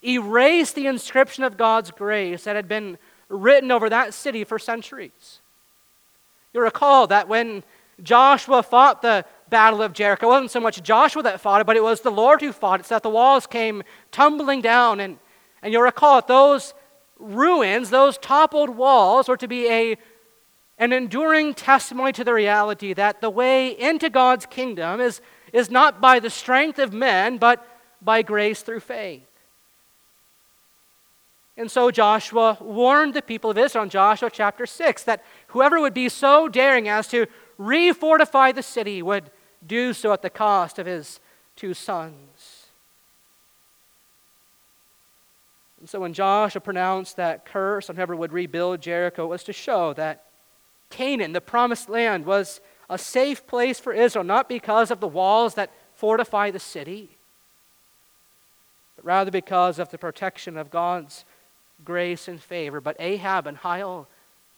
erase 0.03 0.71
the 0.71 0.87
inscription 0.87 1.43
of 1.43 1.57
God's 1.57 1.91
grace 1.91 2.43
that 2.43 2.55
had 2.55 2.67
been 2.67 2.97
written 3.29 3.71
over 3.71 3.89
that 3.89 4.13
city 4.13 4.43
for 4.43 4.59
centuries. 4.59 5.39
You'll 6.53 6.63
recall 6.63 7.07
that 7.07 7.27
when 7.27 7.63
Joshua 8.03 8.63
fought 8.63 9.01
the 9.01 9.25
battle 9.51 9.83
of 9.83 9.93
Jericho, 9.93 10.27
it 10.27 10.29
wasn't 10.29 10.49
so 10.49 10.59
much 10.59 10.81
Joshua 10.81 11.21
that 11.21 11.39
fought 11.39 11.61
it, 11.61 11.67
but 11.67 11.77
it 11.77 11.83
was 11.83 12.01
the 12.01 12.09
Lord 12.09 12.41
who 12.41 12.51
fought 12.51 12.79
it, 12.79 12.87
so 12.87 12.95
that 12.95 13.03
the 13.03 13.09
walls 13.09 13.45
came 13.45 13.83
tumbling 14.11 14.61
down. 14.61 14.99
And, 14.99 15.19
and 15.61 15.71
you'll 15.71 15.83
recall 15.83 16.15
that 16.15 16.27
those 16.27 16.73
ruins, 17.19 17.91
those 17.91 18.17
toppled 18.17 18.71
walls, 18.71 19.27
were 19.27 19.37
to 19.37 19.47
be 19.47 19.69
a, 19.69 19.97
an 20.79 20.91
enduring 20.91 21.53
testimony 21.53 22.13
to 22.13 22.23
the 22.23 22.33
reality 22.33 22.93
that 22.93 23.21
the 23.21 23.29
way 23.29 23.67
into 23.67 24.09
God's 24.09 24.47
kingdom 24.47 24.99
is, 24.99 25.21
is 25.53 25.69
not 25.69 26.01
by 26.01 26.19
the 26.19 26.31
strength 26.31 26.79
of 26.79 26.91
men, 26.93 27.37
but 27.37 27.63
by 28.01 28.23
grace 28.23 28.63
through 28.63 28.79
faith. 28.79 29.27
And 31.57 31.69
so 31.69 31.91
Joshua 31.91 32.57
warned 32.59 33.13
the 33.13 33.21
people 33.21 33.51
of 33.51 33.57
Israel 33.57 33.83
in 33.83 33.89
Joshua 33.89 34.31
chapter 34.31 34.65
6 34.65 35.03
that 35.03 35.23
whoever 35.47 35.79
would 35.79 35.93
be 35.93 36.09
so 36.09 36.47
daring 36.47 36.87
as 36.87 37.07
to 37.09 37.27
refortify 37.59 38.55
the 38.55 38.63
city 38.63 39.03
would 39.03 39.29
do 39.65 39.93
so 39.93 40.11
at 40.13 40.21
the 40.21 40.29
cost 40.29 40.79
of 40.79 40.85
his 40.85 41.19
two 41.55 41.73
sons. 41.73 42.67
And 45.79 45.89
so 45.89 45.99
when 45.99 46.13
Joshua 46.13 46.61
pronounced 46.61 47.17
that 47.17 47.45
curse 47.45 47.89
on 47.89 47.95
whoever 47.95 48.15
would 48.15 48.31
rebuild 48.31 48.81
Jericho, 48.81 49.25
it 49.25 49.29
was 49.29 49.43
to 49.45 49.53
show 49.53 49.93
that 49.93 50.25
Canaan, 50.91 51.33
the 51.33 51.41
promised 51.41 51.89
land, 51.89 52.25
was 52.25 52.61
a 52.89 52.97
safe 52.97 53.47
place 53.47 53.79
for 53.79 53.93
Israel, 53.93 54.23
not 54.23 54.47
because 54.47 54.91
of 54.91 54.99
the 54.99 55.07
walls 55.07 55.55
that 55.55 55.71
fortify 55.95 56.51
the 56.51 56.59
city, 56.59 57.17
but 58.95 59.05
rather 59.05 59.31
because 59.31 59.79
of 59.79 59.89
the 59.89 59.97
protection 59.97 60.57
of 60.57 60.69
God's 60.69 61.25
grace 61.83 62.27
and 62.27 62.39
favor. 62.39 62.79
But 62.79 62.97
Ahab 62.99 63.47
and 63.47 63.57
Hiel, 63.57 64.07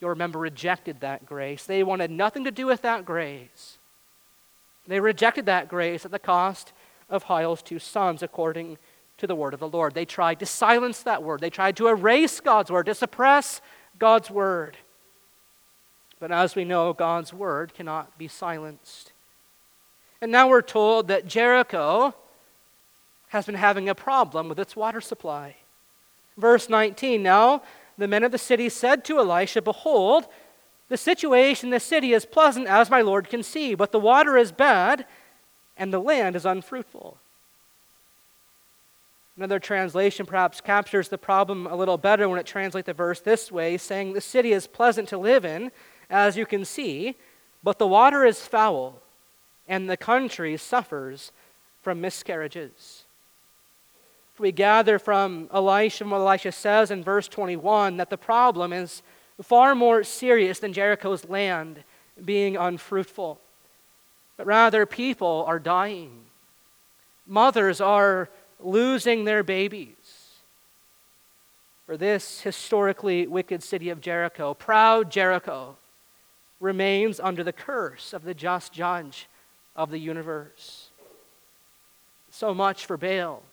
you'll 0.01 0.09
remember, 0.09 0.39
rejected 0.39 0.99
that 0.99 1.25
grace. 1.25 1.65
They 1.65 1.83
wanted 1.83 2.11
nothing 2.11 2.43
to 2.43 2.51
do 2.51 2.65
with 2.65 2.81
that 2.81 3.05
grace. 3.05 3.77
They 4.87 4.99
rejected 4.99 5.45
that 5.45 5.69
grace 5.69 6.05
at 6.05 6.11
the 6.11 6.19
cost 6.19 6.73
of 7.09 7.23
Hiel's 7.23 7.61
two 7.61 7.79
sons, 7.79 8.21
according 8.21 8.77
to 9.17 9.27
the 9.27 9.35
word 9.35 9.53
of 9.53 9.59
the 9.59 9.69
Lord. 9.69 9.93
They 9.93 10.05
tried 10.05 10.39
to 10.39 10.45
silence 10.45 11.03
that 11.03 11.23
word, 11.23 11.39
they 11.39 11.49
tried 11.49 11.77
to 11.77 11.87
erase 11.87 12.39
God's 12.39 12.71
word, 12.71 12.87
to 12.87 12.95
suppress 12.95 13.61
God's 13.99 14.29
word. 14.29 14.77
But 16.19 16.31
as 16.31 16.55
we 16.55 16.63
know, 16.63 16.93
God's 16.93 17.33
word 17.33 17.73
cannot 17.73 18.17
be 18.17 18.27
silenced. 18.27 19.11
And 20.21 20.31
now 20.31 20.47
we're 20.47 20.61
told 20.61 21.09
that 21.09 21.27
Jericho 21.27 22.15
has 23.29 23.45
been 23.45 23.55
having 23.55 23.89
a 23.89 23.95
problem 23.95 24.47
with 24.47 24.59
its 24.59 24.75
water 24.75 25.01
supply. 25.01 25.57
Verse 26.37 26.69
19 26.69 27.21
Now 27.21 27.61
the 27.97 28.07
men 28.07 28.23
of 28.23 28.31
the 28.31 28.37
city 28.37 28.69
said 28.69 29.03
to 29.05 29.19
Elisha, 29.19 29.61
Behold, 29.61 30.27
the 30.89 30.97
situation 30.97 31.67
in 31.67 31.71
the 31.71 31.79
city 31.79 32.13
is 32.13 32.25
pleasant 32.25 32.67
as 32.67 32.89
my 32.89 33.01
Lord 33.01 33.29
can 33.29 33.43
see, 33.43 33.75
but 33.75 33.91
the 33.91 33.99
water 33.99 34.37
is 34.37 34.51
bad 34.51 35.05
and 35.77 35.91
the 35.91 35.99
land 35.99 36.35
is 36.35 36.45
unfruitful. 36.45 37.17
Another 39.35 39.59
translation 39.59 40.25
perhaps 40.25 40.61
captures 40.61 41.09
the 41.09 41.17
problem 41.17 41.65
a 41.65 41.75
little 41.75 41.97
better 41.97 42.29
when 42.29 42.39
it 42.39 42.45
translates 42.45 42.85
the 42.85 42.93
verse 42.93 43.19
this 43.19 43.51
way, 43.51 43.77
saying, 43.77 44.13
The 44.13 44.21
city 44.21 44.53
is 44.53 44.67
pleasant 44.67 45.09
to 45.09 45.17
live 45.17 45.43
in, 45.43 45.71
as 46.09 46.37
you 46.37 46.45
can 46.45 46.65
see, 46.65 47.15
but 47.63 47.79
the 47.79 47.87
water 47.87 48.25
is 48.25 48.45
foul, 48.45 49.01
and 49.67 49.89
the 49.89 49.97
country 49.97 50.55
suffers 50.57 51.31
from 51.81 51.99
miscarriages. 51.99 53.05
We 54.37 54.51
gather 54.51 54.99
from 54.99 55.49
Elisha 55.53 56.05
what 56.05 56.17
Elisha 56.17 56.51
says 56.51 56.91
in 56.91 57.03
verse 57.03 57.27
21 57.27 57.97
that 57.97 58.09
the 58.09 58.17
problem 58.17 58.73
is 58.73 59.01
far 59.41 59.75
more 59.75 60.03
serious 60.03 60.59
than 60.59 60.73
Jericho's 60.73 61.27
land 61.27 61.83
being 62.23 62.55
unfruitful, 62.55 63.39
but 64.37 64.45
rather 64.45 64.85
people 64.85 65.43
are 65.47 65.59
dying. 65.59 66.11
Mothers 67.25 67.81
are 67.81 68.29
losing 68.59 69.23
their 69.23 69.43
babies. 69.43 69.95
For 71.85 71.97
this 71.97 72.41
historically 72.41 73.27
wicked 73.27 73.61
city 73.63 73.89
of 73.89 74.01
Jericho, 74.01 74.53
proud 74.53 75.11
Jericho, 75.11 75.75
remains 76.59 77.19
under 77.19 77.43
the 77.43 77.51
curse 77.51 78.13
of 78.13 78.23
the 78.23 78.33
just 78.33 78.71
judge 78.71 79.27
of 79.75 79.91
the 79.91 79.97
universe. 79.97 80.89
So 82.29 82.53
much 82.53 82.85
for 82.85 82.97
Baal 82.97 83.43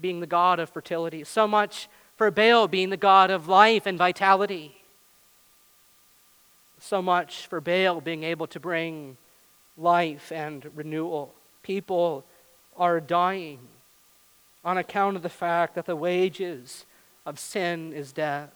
being 0.00 0.20
the 0.20 0.26
god 0.26 0.58
of 0.58 0.70
fertility, 0.70 1.22
so 1.24 1.46
much 1.46 1.88
for 2.16 2.30
Baal 2.30 2.66
being 2.66 2.90
the 2.90 2.96
god 2.96 3.30
of 3.30 3.48
life 3.48 3.86
and 3.86 3.96
vitality, 3.96 4.81
so 6.82 7.00
much 7.00 7.46
for 7.46 7.60
Baal 7.60 8.00
being 8.00 8.24
able 8.24 8.46
to 8.48 8.58
bring 8.58 9.16
life 9.78 10.32
and 10.32 10.68
renewal. 10.74 11.32
People 11.62 12.24
are 12.76 13.00
dying 13.00 13.60
on 14.64 14.78
account 14.78 15.16
of 15.16 15.22
the 15.22 15.28
fact 15.28 15.74
that 15.74 15.86
the 15.86 15.96
wages 15.96 16.84
of 17.24 17.38
sin 17.38 17.92
is 17.92 18.12
death. 18.12 18.50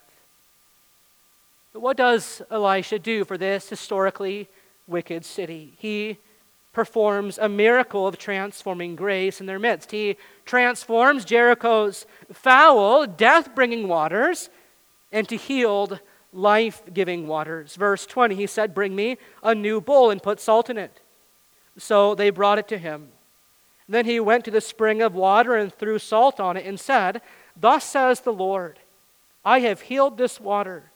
But 1.71 1.79
what 1.79 1.97
does 1.97 2.41
Elisha 2.51 2.99
do 2.99 3.23
for 3.23 3.37
this 3.37 3.69
historically 3.69 4.49
wicked 4.87 5.23
city? 5.23 5.73
He 5.77 6.17
performs 6.73 7.37
a 7.37 7.49
miracle 7.49 8.07
of 8.07 8.17
transforming 8.17 8.95
grace 8.95 9.39
in 9.39 9.45
their 9.47 9.59
midst. 9.59 9.91
He 9.91 10.17
transforms 10.45 11.25
Jericho's 11.25 12.05
foul, 12.31 13.07
death 13.07 13.55
bringing 13.55 13.87
waters 13.87 14.49
into 15.11 15.35
healed, 15.35 15.99
life 16.33 16.81
giving 16.93 17.27
waters. 17.27 17.75
Verse 17.75 18.05
20, 18.05 18.35
he 18.35 18.47
said, 18.47 18.73
Bring 18.73 18.95
me 18.95 19.17
a 19.43 19.55
new 19.55 19.81
bowl 19.81 20.09
and 20.09 20.21
put 20.21 20.39
salt 20.39 20.69
in 20.69 20.77
it. 20.77 21.01
So 21.77 22.15
they 22.15 22.29
brought 22.29 22.59
it 22.59 22.67
to 22.69 22.77
him. 22.77 23.09
Then 23.89 24.05
he 24.05 24.19
went 24.19 24.43
to 24.45 24.51
the 24.51 24.61
spring 24.61 25.01
of 25.01 25.15
water 25.15 25.55
and 25.55 25.73
threw 25.73 25.99
salt 25.99 26.39
on 26.39 26.57
it 26.57 26.65
and 26.65 26.79
said, 26.79 27.21
Thus 27.59 27.83
says 27.85 28.21
the 28.21 28.33
Lord, 28.33 28.79
I 29.45 29.61
have 29.61 29.81
healed 29.81 30.17
this 30.17 30.39
water. 30.39 30.91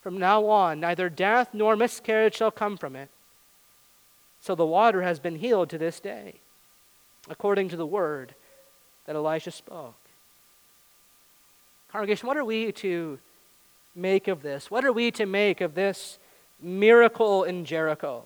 From 0.00 0.16
now 0.16 0.46
on, 0.46 0.80
neither 0.80 1.10
death 1.10 1.50
nor 1.52 1.76
miscarriage 1.76 2.36
shall 2.36 2.50
come 2.50 2.78
from 2.78 2.96
it. 2.96 3.10
So 4.40 4.54
the 4.54 4.64
water 4.64 5.02
has 5.02 5.20
been 5.20 5.36
healed 5.36 5.68
to 5.70 5.78
this 5.78 6.00
day, 6.00 6.36
according 7.28 7.68
to 7.68 7.76
the 7.76 7.86
word 7.86 8.34
that 9.04 9.14
Elisha 9.14 9.50
spoke. 9.50 9.96
Congregation, 11.92 12.26
what 12.26 12.38
are 12.38 12.44
we 12.44 12.72
to 12.72 13.18
make 13.94 14.28
of 14.28 14.42
this? 14.42 14.70
What 14.70 14.84
are 14.84 14.92
we 14.92 15.10
to 15.12 15.26
make 15.26 15.60
of 15.60 15.74
this 15.74 16.18
miracle 16.60 17.44
in 17.44 17.64
Jericho? 17.64 18.24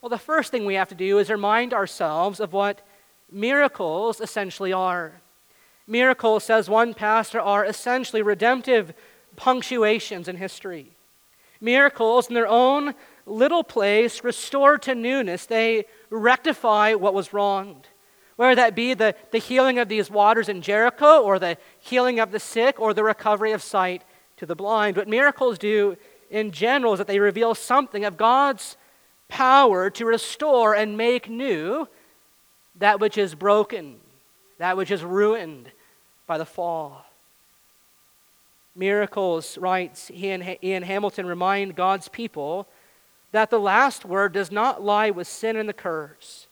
Well, 0.00 0.10
the 0.10 0.18
first 0.18 0.50
thing 0.50 0.64
we 0.66 0.74
have 0.74 0.88
to 0.88 0.94
do 0.94 1.18
is 1.18 1.30
remind 1.30 1.72
ourselves 1.72 2.40
of 2.40 2.52
what 2.52 2.84
miracles 3.30 4.20
essentially 4.20 4.72
are. 4.72 5.12
Miracles, 5.86 6.44
says 6.44 6.68
one 6.68 6.94
pastor, 6.94 7.40
are 7.40 7.64
essentially 7.64 8.22
redemptive 8.22 8.94
punctuations 9.36 10.28
in 10.28 10.36
history. 10.36 10.88
Miracles, 11.60 12.28
in 12.28 12.34
their 12.34 12.48
own 12.48 12.94
little 13.26 13.62
place, 13.62 14.24
restore 14.24 14.78
to 14.78 14.94
newness. 14.94 15.46
They 15.46 15.84
rectify 16.10 16.94
what 16.94 17.14
was 17.14 17.32
wronged. 17.32 17.86
Whether 18.36 18.54
that 18.56 18.74
be 18.74 18.94
the, 18.94 19.14
the 19.30 19.38
healing 19.38 19.78
of 19.78 19.88
these 19.88 20.10
waters 20.10 20.48
in 20.48 20.62
Jericho, 20.62 21.22
or 21.22 21.38
the 21.38 21.58
healing 21.78 22.18
of 22.18 22.32
the 22.32 22.40
sick, 22.40 22.80
or 22.80 22.94
the 22.94 23.04
recovery 23.04 23.52
of 23.52 23.62
sight 23.62 24.02
to 24.36 24.46
the 24.46 24.56
blind. 24.56 24.96
What 24.96 25.08
miracles 25.08 25.58
do 25.58 25.96
in 26.30 26.50
general 26.50 26.94
is 26.94 26.98
that 26.98 27.06
they 27.06 27.20
reveal 27.20 27.54
something 27.54 28.04
of 28.04 28.16
God's 28.16 28.76
power 29.28 29.90
to 29.90 30.04
restore 30.04 30.74
and 30.74 30.96
make 30.96 31.28
new 31.28 31.88
that 32.76 33.00
which 33.00 33.18
is 33.18 33.34
broken, 33.34 34.00
that 34.58 34.76
which 34.76 34.90
is 34.90 35.04
ruined 35.04 35.70
by 36.26 36.38
the 36.38 36.46
fall. 36.46 37.06
Miracles, 38.74 39.58
writes 39.58 40.10
Ian, 40.10 40.56
Ian 40.62 40.82
Hamilton, 40.82 41.26
remind 41.26 41.76
God's 41.76 42.08
people 42.08 42.66
that 43.32 43.50
the 43.50 43.60
last 43.60 44.04
word 44.04 44.32
does 44.32 44.50
not 44.50 44.82
lie 44.82 45.10
with 45.10 45.28
sin 45.28 45.56
and 45.56 45.68
the 45.68 45.74
curse, 45.74 46.46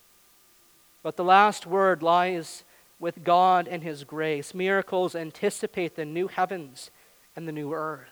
but 1.03 1.17
the 1.17 1.25
last 1.25 1.67
word 1.67 2.03
lies 2.03 2.65
with 2.99 3.25
God 3.25 3.67
and 3.67 3.83
His 3.83 4.05
grace. 4.05 4.55
Miracles 4.55 5.15
anticipate 5.15 5.97
the 5.97 6.05
new 6.05 6.29
heavens 6.29 6.91
and 7.35 7.49
the 7.49 7.53
new 7.53 7.73
earth. 7.73 8.09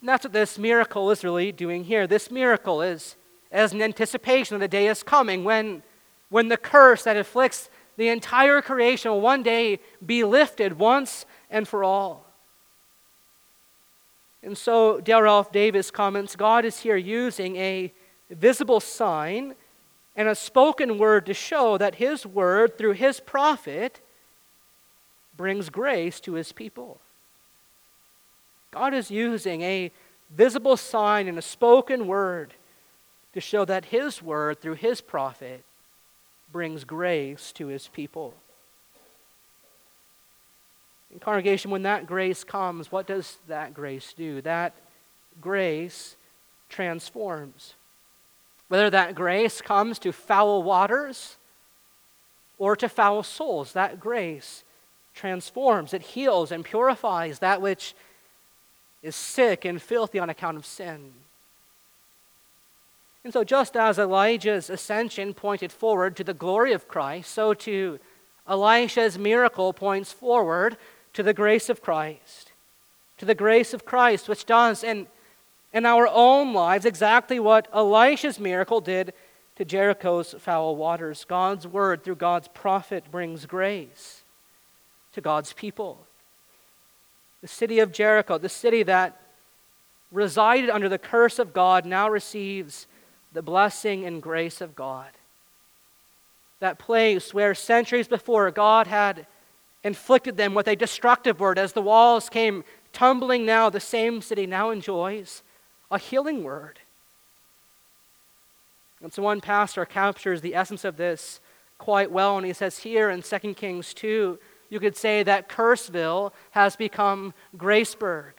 And 0.00 0.08
that's 0.08 0.24
what 0.24 0.32
this 0.32 0.58
miracle 0.58 1.10
is 1.10 1.22
really 1.22 1.52
doing 1.52 1.84
here. 1.84 2.06
This 2.06 2.30
miracle 2.30 2.82
is 2.82 3.16
as 3.52 3.72
an 3.72 3.82
anticipation 3.82 4.54
of 4.54 4.60
the 4.60 4.68
day 4.68 4.86
is 4.86 5.02
coming 5.02 5.44
when, 5.44 5.82
when 6.28 6.48
the 6.48 6.56
curse 6.56 7.04
that 7.04 7.16
afflicts 7.16 7.68
the 7.96 8.08
entire 8.08 8.62
creation 8.62 9.10
will 9.10 9.20
one 9.20 9.42
day 9.42 9.78
be 10.04 10.24
lifted 10.24 10.78
once 10.78 11.26
and 11.50 11.68
for 11.68 11.84
all. 11.84 12.26
And 14.42 14.56
so 14.56 15.00
Dale 15.00 15.22
Ralph 15.22 15.52
Davis 15.52 15.90
comments 15.90 16.34
God 16.34 16.64
is 16.64 16.80
here 16.80 16.96
using 16.96 17.56
a 17.56 17.92
visible 18.30 18.80
sign 18.80 19.54
and 20.20 20.28
a 20.28 20.34
spoken 20.34 20.98
word 20.98 21.24
to 21.24 21.32
show 21.32 21.78
that 21.78 21.94
his 21.94 22.26
word, 22.26 22.76
through 22.76 22.92
his 22.92 23.20
prophet, 23.20 24.00
brings 25.34 25.70
grace 25.70 26.20
to 26.20 26.34
his 26.34 26.52
people. 26.52 27.00
God 28.70 28.92
is 28.92 29.10
using 29.10 29.62
a 29.62 29.90
visible 30.28 30.76
sign 30.76 31.26
and 31.26 31.38
a 31.38 31.42
spoken 31.42 32.06
word 32.06 32.52
to 33.32 33.40
show 33.40 33.64
that 33.64 33.86
his 33.86 34.22
word, 34.22 34.60
through 34.60 34.74
his 34.74 35.00
prophet, 35.00 35.64
brings 36.52 36.84
grace 36.84 37.50
to 37.52 37.68
his 37.68 37.88
people. 37.88 38.34
In 41.10 41.18
congregation, 41.18 41.70
when 41.70 41.84
that 41.84 42.06
grace 42.06 42.44
comes, 42.44 42.92
what 42.92 43.06
does 43.06 43.38
that 43.48 43.72
grace 43.72 44.12
do? 44.12 44.42
That 44.42 44.74
grace 45.40 46.16
transforms. 46.68 47.72
Whether 48.70 48.88
that 48.90 49.16
grace 49.16 49.60
comes 49.60 49.98
to 49.98 50.12
foul 50.12 50.62
waters 50.62 51.36
or 52.56 52.76
to 52.76 52.88
foul 52.88 53.24
souls, 53.24 53.72
that 53.72 53.98
grace 53.98 54.62
transforms. 55.12 55.92
It 55.92 56.02
heals 56.02 56.52
and 56.52 56.64
purifies 56.64 57.40
that 57.40 57.60
which 57.60 57.96
is 59.02 59.16
sick 59.16 59.64
and 59.64 59.82
filthy 59.82 60.20
on 60.20 60.30
account 60.30 60.56
of 60.56 60.64
sin. 60.64 61.10
And 63.24 63.32
so, 63.32 63.42
just 63.42 63.76
as 63.76 63.98
Elijah's 63.98 64.70
ascension 64.70 65.34
pointed 65.34 65.72
forward 65.72 66.14
to 66.14 66.22
the 66.22 66.32
glory 66.32 66.72
of 66.72 66.86
Christ, 66.86 67.32
so 67.32 67.52
too 67.52 67.98
Elisha's 68.48 69.18
miracle 69.18 69.72
points 69.72 70.12
forward 70.12 70.76
to 71.14 71.24
the 71.24 71.34
grace 71.34 71.68
of 71.68 71.82
Christ. 71.82 72.52
To 73.18 73.24
the 73.24 73.34
grace 73.34 73.74
of 73.74 73.84
Christ, 73.84 74.28
which 74.28 74.46
does 74.46 74.84
in, 74.84 75.08
in 75.72 75.86
our 75.86 76.08
own 76.08 76.52
lives 76.52 76.84
exactly 76.84 77.38
what 77.38 77.68
Elisha's 77.72 78.40
miracle 78.40 78.80
did 78.80 79.12
to 79.56 79.64
Jericho's 79.64 80.34
foul 80.38 80.76
waters. 80.76 81.24
God's 81.28 81.66
word 81.66 82.02
through 82.02 82.16
God's 82.16 82.48
prophet 82.48 83.04
brings 83.10 83.46
grace 83.46 84.22
to 85.12 85.20
God's 85.20 85.52
people. 85.52 86.06
The 87.40 87.48
city 87.48 87.78
of 87.78 87.92
Jericho, 87.92 88.38
the 88.38 88.48
city 88.48 88.82
that 88.84 89.20
resided 90.10 90.70
under 90.70 90.88
the 90.88 90.98
curse 90.98 91.38
of 91.38 91.52
God, 91.52 91.84
now 91.84 92.08
receives 92.08 92.86
the 93.32 93.42
blessing 93.42 94.04
and 94.04 94.20
grace 94.20 94.60
of 94.60 94.74
God. 94.74 95.10
That 96.58 96.78
place 96.78 97.32
where 97.32 97.54
centuries 97.54 98.08
before 98.08 98.50
God 98.50 98.86
had 98.86 99.26
inflicted 99.82 100.36
them 100.36 100.52
with 100.52 100.68
a 100.68 100.76
destructive 100.76 101.40
word 101.40 101.58
as 101.58 101.72
the 101.72 101.80
walls 101.80 102.28
came 102.28 102.64
tumbling 102.92 103.46
now, 103.46 103.70
the 103.70 103.80
same 103.80 104.20
city 104.20 104.46
now 104.46 104.70
enjoys 104.70 105.42
a 105.90 105.98
healing 105.98 106.44
word. 106.44 106.80
And 109.02 109.12
so 109.12 109.22
one 109.22 109.40
pastor 109.40 109.84
captures 109.84 110.40
the 110.40 110.54
essence 110.54 110.84
of 110.84 110.96
this 110.96 111.40
quite 111.78 112.10
well, 112.10 112.36
and 112.36 112.46
he 112.46 112.52
says 112.52 112.78
here 112.78 113.08
in 113.08 113.22
2 113.22 113.54
Kings 113.54 113.94
2, 113.94 114.38
you 114.68 114.78
could 114.78 114.96
say 114.96 115.22
that 115.22 115.48
Curseville 115.48 116.32
has 116.50 116.76
become 116.76 117.34
Graceburg. 117.56 118.32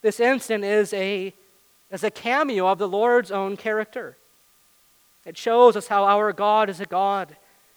This 0.00 0.20
instant 0.20 0.64
is 0.64 0.94
a 0.94 1.34
as 1.90 2.04
a 2.04 2.10
cameo 2.10 2.68
of 2.68 2.78
the 2.78 2.88
Lord's 2.88 3.32
own 3.32 3.56
character. 3.56 4.16
It 5.26 5.36
shows 5.36 5.76
us 5.76 5.88
how 5.88 6.04
our 6.04 6.32
God 6.32 6.70
is 6.70 6.80
a 6.80 6.86
God 6.86 7.36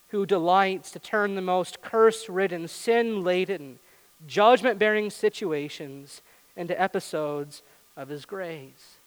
who 0.10 0.26
delights 0.26 0.92
to 0.92 1.00
turn 1.00 1.34
the 1.34 1.42
most 1.42 1.82
curse 1.82 2.30
ridden, 2.30 2.68
sin 2.68 3.24
laden, 3.24 3.80
judgment 4.28 4.78
bearing 4.78 5.10
situations 5.10 6.22
into 6.56 6.80
episodes 6.80 7.64
of 7.96 8.10
His 8.10 8.26
grace. 8.26 8.98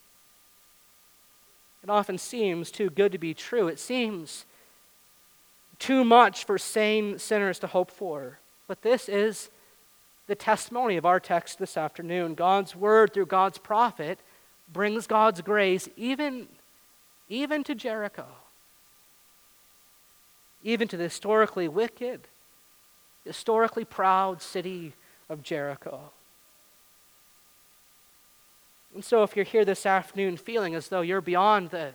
It 1.83 1.91
often 1.91 2.19
seems 2.19 2.71
too 2.71 2.91
good 2.91 3.13
to 3.13 3.19
be 3.19 3.35
true. 3.35 3.69
It 3.69 3.79
seems 3.79 4.45
too 5.79 6.05
much 6.05 6.45
for 6.45 6.59
sane 6.59 7.19
sinners 7.19 7.59
to 7.61 7.67
hope 7.67 7.91
for. 7.91 8.39
But 8.67 8.83
this 8.83 9.09
is 9.09 9.51
the 10.27 10.35
testimony 10.35 10.97
of 10.97 11.07
our 11.07 11.21
text 11.21 11.59
this 11.59 11.77
afternoon. 11.77 12.35
God's 12.35 12.75
word 12.75 13.13
through 13.13 13.27
God's 13.27 13.59
prophet 13.59 14.19
brings 14.73 15.07
God's 15.07 15.41
grace 15.41 15.89
even, 15.97 16.49
even 17.29 17.63
to 17.65 17.75
Jericho, 17.75 18.27
even 20.65 20.89
to 20.89 20.97
the 20.97 21.05
historically 21.05 21.69
wicked, 21.69 22.27
historically 23.25 23.85
proud 23.85 24.43
city 24.43 24.95
of 25.29 25.43
Jericho. 25.43 26.11
And 28.97 29.05
so, 29.05 29.23
if 29.23 29.37
you're 29.37 29.45
here 29.45 29.67
this 29.67 29.85
afternoon 29.85 30.39
feeling 30.39 30.75
as 30.75 30.89
though 30.89 31.03
you're 31.03 31.21
beyond 31.21 31.69
the 31.69 31.91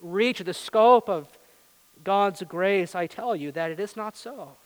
reach 0.00 0.40
of 0.40 0.46
the 0.46 0.52
scope 0.52 1.08
of 1.08 1.28
God's 2.02 2.42
grace, 2.42 2.96
I 2.96 3.06
tell 3.06 3.36
you 3.36 3.52
that 3.52 3.70
it 3.70 3.78
is 3.78 3.96
not 3.96 4.16
so. 4.16 4.56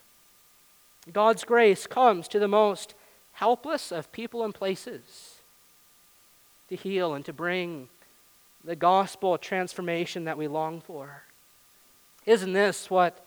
God's 1.13 1.45
grace 1.45 1.87
comes 1.87 2.29
to 2.29 2.39
the 2.39 2.49
most 2.49 2.95
helpless 3.33 3.93
of 3.93 4.11
people 4.11 4.43
and 4.43 4.55
places 4.55 5.35
to 6.71 6.77
heal 6.77 7.13
and 7.13 7.27
to 7.27 7.35
bring 7.35 7.91
the 8.65 8.75
gospel 8.75 9.37
transformation 9.37 10.25
that 10.25 10.39
we 10.39 10.49
long 10.49 10.81
for. 10.81 11.25
Isn't 12.25 12.55
this 12.55 12.89
what 12.89 13.23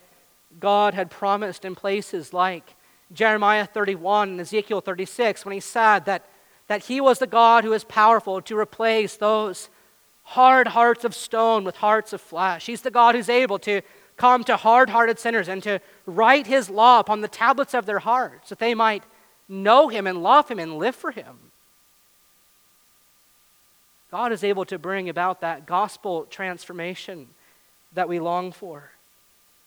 God 0.59 0.95
had 0.95 1.11
promised 1.11 1.65
in 1.65 1.75
places 1.75 2.33
like 2.33 2.73
Jeremiah 3.13 3.67
31 3.67 4.29
and 4.29 4.41
Ezekiel 4.41 4.81
36 4.81 5.45
when 5.45 5.53
he 5.53 5.59
said 5.59 6.05
that, 6.05 6.25
that 6.69 6.85
he 6.85 7.01
was 7.01 7.17
the 7.19 7.27
God 7.27 7.63
who 7.63 7.73
is 7.73 7.83
powerful 7.83 8.41
to 8.43 8.57
replace 8.57 9.17
those 9.17 9.69
hard 10.23 10.67
hearts 10.67 11.03
of 11.03 11.15
stone 11.15 11.63
with 11.63 11.75
hearts 11.75 12.13
of 12.13 12.21
flesh? 12.21 12.67
He's 12.67 12.83
the 12.83 12.91
God 12.91 13.15
who's 13.15 13.27
able 13.27 13.57
to 13.59 13.81
come 14.17 14.43
to 14.43 14.55
hard 14.55 14.91
hearted 14.91 15.17
sinners 15.17 15.47
and 15.47 15.63
to 15.63 15.81
write 16.05 16.45
his 16.45 16.69
law 16.69 16.99
upon 16.99 17.21
the 17.21 17.27
tablets 17.27 17.73
of 17.73 17.87
their 17.87 17.99
hearts 17.99 18.49
that 18.49 18.59
they 18.59 18.75
might 18.75 19.03
know 19.47 19.87
him 19.87 20.05
and 20.05 20.21
love 20.21 20.49
him 20.49 20.59
and 20.59 20.77
live 20.77 20.95
for 20.95 21.09
him. 21.09 21.37
God 24.11 24.31
is 24.31 24.43
able 24.43 24.65
to 24.65 24.77
bring 24.77 25.09
about 25.09 25.41
that 25.41 25.65
gospel 25.65 26.25
transformation 26.29 27.29
that 27.93 28.07
we 28.07 28.19
long 28.19 28.51
for. 28.51 28.91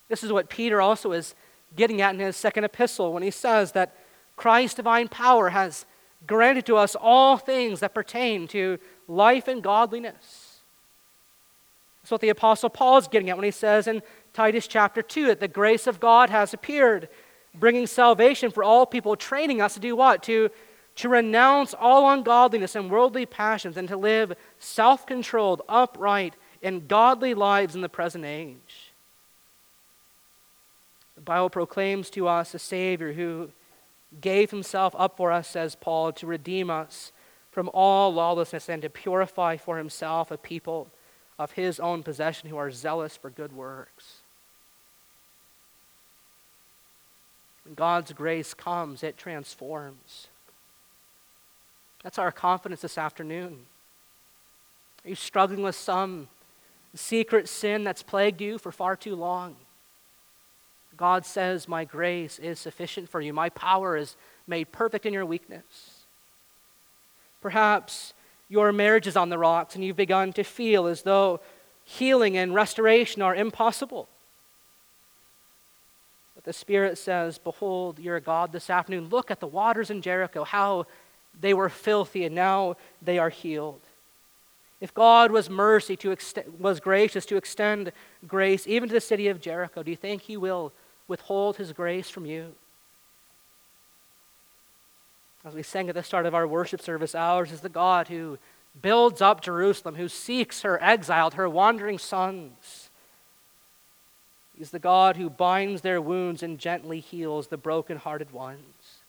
This 0.09 0.23
is 0.23 0.33
what 0.33 0.49
Peter 0.49 0.81
also 0.81 1.11
is 1.11 1.35
getting 1.75 2.01
at 2.01 2.15
in 2.15 2.21
his 2.21 2.37
second 2.37 2.62
epistle 2.62 3.12
when 3.12 3.25
he 3.25 3.31
says 3.31 3.73
that 3.73 3.97
Christ's 4.37 4.77
divine 4.77 5.09
power 5.09 5.49
has 5.49 5.85
granted 6.27 6.67
to 6.67 6.77
us 6.77 6.95
all 6.95 7.37
things 7.37 7.81
that 7.81 7.95
pertain 7.95 8.47
to 8.49 8.79
life 9.09 9.49
and 9.49 9.63
godliness. 9.63 10.61
That's 12.03 12.11
what 12.11 12.21
the 12.21 12.31
Apostle 12.31 12.71
Paul 12.71 12.99
is 12.99 13.09
getting 13.09 13.31
at 13.31 13.37
when 13.37 13.45
he 13.45 13.51
says 13.51 13.87
in 13.87 14.03
Titus 14.33 14.67
chapter 14.67 15.03
2 15.03 15.27
that 15.27 15.41
the 15.41 15.49
grace 15.49 15.87
of 15.87 16.01
God 16.01 16.31
has 16.31 16.53
appeared, 16.53 17.09
bringing 17.55 17.87
salvation 17.87 18.51
for 18.51 18.65
all 18.65 18.87
people, 18.87 19.15
training 19.15 19.61
us 19.61 19.75
to 19.75 19.81
do 19.81 19.95
what? 19.95 20.23
To 20.25 20.51
to 20.97 21.09
renounce 21.09 21.75
all 21.75 22.11
ungodliness 22.11 22.75
and 22.75 22.91
worldly 22.91 23.27
passions, 23.27 23.77
and 23.77 23.89
to 23.89 23.97
live 23.97 24.35
self 24.59 25.07
controlled, 25.07 25.63
upright, 25.69 26.35
and 26.63 26.87
godly 26.87 27.35
lives 27.35 27.75
in 27.75 27.81
the 27.81 27.89
present 27.89 28.25
age. 28.25 28.93
The 31.15 31.23
Bible 31.23 31.51
proclaims 31.51 32.11
to 32.11 32.29
us 32.29 32.55
a 32.55 32.59
Savior 32.59 33.13
who 33.13 33.51
gave 34.20 34.51
himself 34.51 34.94
up 34.98 35.16
for 35.16 35.33
us, 35.33 35.48
says 35.48 35.75
Paul, 35.75 36.12
to 36.12 36.27
redeem 36.27 36.70
us 36.70 37.12
from 37.51 37.70
all 37.72 38.12
lawlessness 38.12 38.68
and 38.68 38.83
to 38.83 38.90
purify 38.90 39.57
for 39.57 39.79
himself 39.79 40.31
a 40.31 40.37
people 40.37 40.88
of 41.38 41.53
his 41.53 41.81
own 41.81 42.03
possession 42.03 42.48
who 42.48 42.57
are 42.57 42.70
zealous 42.70 43.16
for 43.16 43.31
good 43.31 43.53
works. 43.53 44.22
When 47.64 47.75
God's 47.75 48.12
grace 48.12 48.55
comes, 48.55 49.03
it 49.03 49.16
transforms. 49.16 50.29
That's 52.03 52.18
our 52.18 52.33
confidence 52.33 52.81
this 52.81 52.98
afternoon. 52.98 53.66
Are 55.05 55.09
you 55.09 55.14
struggling 55.14 55.62
with 55.62 55.77
some 55.77 56.29
secret 56.94 57.48
sin 57.48 57.85
that's 57.85 58.03
plagued 58.03 58.40
you 58.40 58.59
for 58.59 58.72
far 58.72 58.96
too 58.96 59.14
long? 59.14 59.57
God 60.97 61.25
says, 61.25 61.69
My 61.69 61.85
grace 61.85 62.39
is 62.39 62.59
sufficient 62.59 63.09
for 63.09 63.21
you. 63.21 63.33
My 63.33 63.49
power 63.49 63.97
is 63.97 64.17
made 64.47 64.73
perfect 64.73 65.07
in 65.07 65.13
your 65.13 65.27
weakness. 65.27 66.05
Perhaps 67.41 68.15
your 68.49 68.73
marriage 68.73 69.07
is 69.07 69.17
on 69.17 69.31
the 69.31 69.39
rocks 69.39 69.75
and 69.75 69.85
you've 69.85 69.97
begun 69.97 70.33
to 70.35 70.45
feel 70.45 70.87
as 70.87 71.03
though 71.03 71.41
healing 71.85 72.37
and 72.37 72.55
restoration 72.55 73.23
are 73.23 73.35
impossible. 73.35 74.09
But 76.35 76.45
the 76.45 76.53
Spirit 76.53 76.99
says, 76.99 77.39
Behold, 77.39 77.99
your 77.99 78.21
God 78.21 78.53
this 78.53 78.71
afternoon. 78.71 79.09
Look 79.09 79.31
at 79.31 79.41
the 79.41 79.47
waters 79.47 79.91
in 79.91 80.03
Jericho, 80.03 80.45
how 80.45 80.87
they 81.41 81.55
were 81.55 81.69
filthy 81.69 82.25
and 82.25 82.35
now 82.35 82.77
they 83.01 83.19
are 83.19 83.31
healed. 83.31 83.81
If 84.81 84.93
God 84.93 85.31
was 85.31 85.49
mercy 85.49 85.97
to 85.97 86.11
ext- 86.11 86.59
was 86.59 86.81
gracious 86.81 87.25
to 87.27 87.37
extend 87.37 87.93
grace 88.27 88.67
even 88.67 88.89
to 88.89 88.95
the 88.95 89.01
city 89.01 89.29
of 89.29 89.41
Jericho, 89.41 89.83
do 89.83 89.91
you 89.91 89.97
think 89.97 90.23
he 90.23 90.37
will 90.37 90.73
withhold 91.09 91.57
his 91.57 91.73
grace 91.73 92.09
from 92.09 92.27
you? 92.27 92.55
As 95.45 95.55
we 95.55 95.62
sang 95.62 95.88
at 95.88 95.95
the 95.95 96.03
start 96.03 96.27
of 96.27 96.35
our 96.35 96.47
worship 96.47 96.81
service, 96.81 97.15
ours 97.15 97.51
is 97.51 97.62
the 97.62 97.69
God 97.69 98.09
who 98.09 98.38
builds 98.81 99.21
up 99.21 99.41
Jerusalem, 99.41 99.97
who 99.97 100.09
seeks 100.09 100.62
her 100.62 100.83
exiled, 100.83 101.35
her 101.35 101.49
wandering 101.49 101.99
sons. 101.99 102.91
He's 104.57 104.71
the 104.71 104.79
God 104.79 105.17
who 105.17 105.29
binds 105.29 105.83
their 105.83 106.01
wounds 106.01 106.43
and 106.43 106.59
gently 106.59 107.01
heals 107.01 107.49
the 107.49 107.57
broken-hearted 107.57 108.31
ones. 108.31 109.01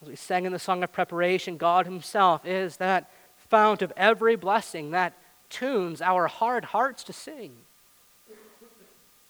As 0.00 0.08
we 0.08 0.16
sang 0.16 0.46
in 0.46 0.52
the 0.52 0.58
song 0.58 0.82
of 0.82 0.92
preparation, 0.92 1.56
God 1.56 1.86
Himself 1.86 2.46
is 2.46 2.78
that 2.78 3.10
fount 3.50 3.82
of 3.82 3.92
every 3.96 4.36
blessing 4.36 4.90
that 4.92 5.12
tunes 5.50 6.00
our 6.00 6.26
hard 6.26 6.66
hearts 6.66 7.04
to 7.04 7.12
sing. 7.12 7.52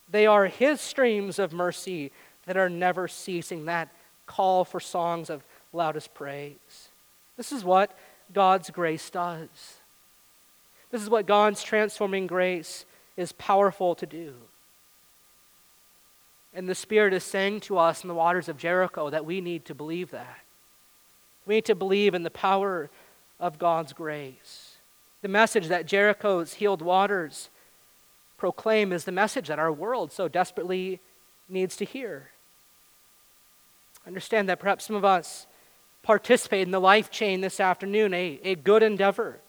They 0.09 0.25
are 0.25 0.45
His 0.45 0.79
streams 0.81 1.39
of 1.39 1.53
mercy 1.53 2.11
that 2.45 2.57
are 2.57 2.69
never 2.69 3.07
ceasing, 3.07 3.65
that 3.65 3.89
call 4.25 4.65
for 4.65 4.79
songs 4.79 5.29
of 5.29 5.43
loudest 5.73 6.13
praise. 6.13 6.89
This 7.35 7.51
is 7.51 7.63
what 7.63 7.91
God's 8.33 8.69
grace 8.69 9.09
does. 9.09 9.77
This 10.91 11.01
is 11.01 11.09
what 11.09 11.25
God's 11.25 11.63
transforming 11.63 12.27
grace 12.27 12.85
is 13.15 13.31
powerful 13.33 13.95
to 13.95 14.05
do. 14.05 14.33
And 16.53 16.67
the 16.67 16.75
Spirit 16.75 17.13
is 17.13 17.23
saying 17.23 17.59
to 17.61 17.77
us 17.77 18.03
in 18.03 18.07
the 18.07 18.15
waters 18.15 18.49
of 18.49 18.57
Jericho 18.57 19.09
that 19.09 19.25
we 19.25 19.41
need 19.41 19.65
to 19.65 19.75
believe 19.75 20.11
that. 20.11 20.39
We 21.45 21.55
need 21.55 21.65
to 21.65 21.75
believe 21.75 22.13
in 22.13 22.23
the 22.23 22.29
power 22.29 22.89
of 23.39 23.59
God's 23.59 23.93
grace. 23.93 24.75
The 25.21 25.27
message 25.27 25.67
that 25.67 25.85
Jericho's 25.85 26.55
healed 26.55 26.81
waters 26.81 27.49
proclaim 28.37 28.93
is 28.93 29.03
the 29.03 29.11
message 29.11 29.47
that 29.47 29.59
our 29.59 29.71
world 29.71 30.11
so 30.11 30.27
desperately 30.27 30.99
needs 31.49 31.75
to 31.77 31.85
hear. 31.85 32.29
Understand 34.05 34.47
that 34.49 34.59
perhaps 34.59 34.85
some 34.85 34.95
of 34.95 35.03
us 35.03 35.47
participate 36.03 36.61
in 36.61 36.71
the 36.71 36.79
life 36.79 37.11
chain 37.11 37.41
this 37.41 37.59
afternoon, 37.59 38.13
a, 38.13 38.39
a 38.43 38.55
good 38.55 38.83
endeavor. 38.83 39.39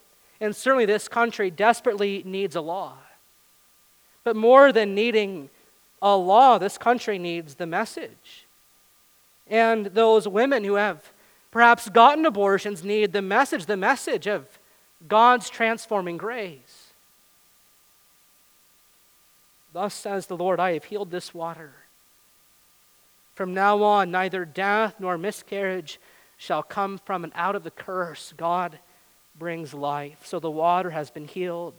And 0.41 0.55
certainly 0.55 0.87
this 0.87 1.09
country 1.09 1.51
desperately 1.51 2.23
needs 2.25 2.57
a 2.57 2.61
law. 2.61 2.95
But 4.25 4.37
more 4.37 4.73
than 4.73 4.95
needing 4.95 5.51
a 6.03 6.17
law, 6.17 6.59
this 6.59 6.79
country 6.79 7.19
needs 7.19 7.55
the 7.55 7.67
message. 7.67 8.47
And 9.47 9.87
those 9.87 10.29
women 10.29 10.65
who 10.65 10.75
have 10.75 11.13
perhaps 11.51 11.89
gotten 11.89 12.27
abortions 12.27 12.85
need 12.85 13.13
the 13.13 13.23
message, 13.23 13.67
the 13.67 13.77
message 13.77 14.27
of 14.27 14.59
God's 15.07 15.49
transforming 15.49 16.17
grace. 16.17 16.88
Thus 19.79 19.95
says 19.95 20.27
the 20.27 20.37
Lord, 20.37 20.59
I 20.59 20.73
have 20.73 20.83
healed 20.83 21.13
this 21.13 21.33
water. 21.33 21.73
From 23.37 23.55
now 23.55 23.81
on, 23.85 24.11
neither 24.11 24.45
death 24.45 24.97
nor 24.99 25.17
miscarriage 25.17 26.01
shall 26.37 26.65
come 26.65 26.99
from 26.99 27.23
and 27.23 27.33
out 27.37 27.55
of 27.55 27.63
the 27.63 27.71
curse. 27.71 28.35
God 28.37 28.81
brings 29.39 29.73
life. 29.73 30.27
So 30.27 30.41
the 30.41 30.51
water 30.51 30.91
has 30.91 31.11
been 31.11 31.29
healed 31.29 31.75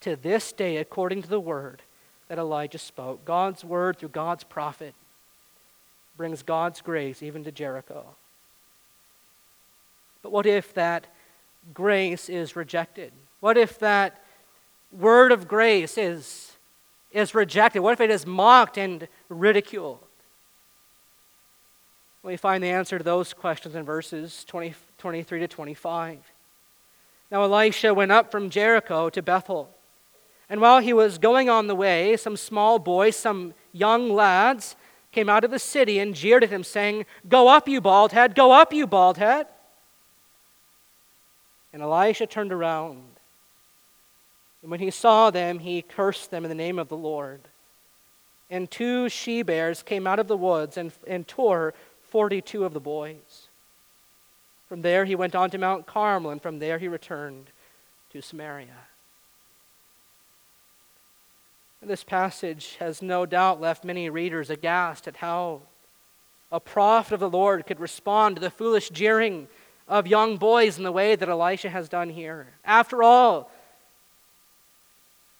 to 0.00 0.16
this 0.16 0.50
day 0.50 0.78
according 0.78 1.22
to 1.22 1.28
the 1.28 1.38
word 1.38 1.82
that 2.26 2.38
Elijah 2.38 2.78
spoke. 2.78 3.24
God's 3.24 3.64
word 3.64 3.98
through 3.98 4.08
God's 4.08 4.42
prophet 4.42 4.96
brings 6.16 6.42
God's 6.42 6.80
grace 6.80 7.22
even 7.22 7.44
to 7.44 7.52
Jericho. 7.52 8.04
But 10.24 10.32
what 10.32 10.46
if 10.46 10.74
that 10.74 11.06
grace 11.72 12.28
is 12.28 12.56
rejected? 12.56 13.12
What 13.38 13.56
if 13.56 13.78
that 13.78 14.20
word 14.90 15.30
of 15.30 15.46
grace 15.46 15.96
is, 15.96 16.53
is 17.14 17.34
rejected? 17.34 17.80
What 17.80 17.92
if 17.92 18.00
it 18.00 18.10
is 18.10 18.26
mocked 18.26 18.76
and 18.76 19.08
ridiculed? 19.28 20.00
We 22.22 22.36
find 22.36 22.62
the 22.62 22.68
answer 22.68 22.98
to 22.98 23.04
those 23.04 23.32
questions 23.32 23.74
in 23.74 23.84
verses 23.84 24.44
20, 24.44 24.74
23 24.98 25.40
to 25.40 25.48
25. 25.48 26.18
Now, 27.30 27.42
Elisha 27.42 27.94
went 27.94 28.12
up 28.12 28.30
from 28.30 28.50
Jericho 28.50 29.08
to 29.10 29.22
Bethel. 29.22 29.70
And 30.48 30.60
while 30.60 30.80
he 30.80 30.92
was 30.92 31.18
going 31.18 31.48
on 31.48 31.66
the 31.66 31.74
way, 31.74 32.16
some 32.16 32.36
small 32.36 32.78
boys, 32.78 33.16
some 33.16 33.54
young 33.72 34.10
lads, 34.10 34.76
came 35.12 35.28
out 35.28 35.44
of 35.44 35.50
the 35.50 35.58
city 35.58 35.98
and 35.98 36.14
jeered 36.14 36.44
at 36.44 36.50
him, 36.50 36.64
saying, 36.64 37.06
Go 37.28 37.48
up, 37.48 37.68
you 37.68 37.80
bald 37.80 38.12
head! 38.12 38.34
Go 38.34 38.52
up, 38.52 38.72
you 38.72 38.86
bald 38.86 39.16
head! 39.16 39.46
And 41.72 41.82
Elisha 41.82 42.26
turned 42.26 42.52
around. 42.52 43.13
And 44.64 44.70
when 44.70 44.80
he 44.80 44.90
saw 44.90 45.30
them, 45.30 45.58
he 45.58 45.82
cursed 45.82 46.30
them 46.30 46.42
in 46.42 46.48
the 46.48 46.54
name 46.54 46.78
of 46.78 46.88
the 46.88 46.96
Lord. 46.96 47.42
And 48.48 48.70
two 48.70 49.10
she 49.10 49.42
bears 49.42 49.82
came 49.82 50.06
out 50.06 50.18
of 50.18 50.26
the 50.26 50.38
woods 50.38 50.78
and, 50.78 50.90
and 51.06 51.28
tore 51.28 51.74
42 52.08 52.64
of 52.64 52.72
the 52.72 52.80
boys. 52.80 53.48
From 54.66 54.80
there, 54.80 55.04
he 55.04 55.14
went 55.14 55.34
on 55.34 55.50
to 55.50 55.58
Mount 55.58 55.84
Carmel, 55.84 56.30
and 56.30 56.40
from 56.40 56.60
there, 56.60 56.78
he 56.78 56.88
returned 56.88 57.50
to 58.10 58.22
Samaria. 58.22 58.86
This 61.82 62.02
passage 62.02 62.76
has 62.80 63.02
no 63.02 63.26
doubt 63.26 63.60
left 63.60 63.84
many 63.84 64.08
readers 64.08 64.48
aghast 64.48 65.06
at 65.06 65.16
how 65.16 65.60
a 66.50 66.58
prophet 66.58 67.12
of 67.12 67.20
the 67.20 67.28
Lord 67.28 67.66
could 67.66 67.80
respond 67.80 68.36
to 68.36 68.40
the 68.40 68.48
foolish 68.48 68.88
jeering 68.88 69.46
of 69.86 70.06
young 70.06 70.38
boys 70.38 70.78
in 70.78 70.84
the 70.84 70.92
way 70.92 71.16
that 71.16 71.28
Elisha 71.28 71.68
has 71.68 71.90
done 71.90 72.08
here. 72.08 72.46
After 72.64 73.02
all, 73.02 73.50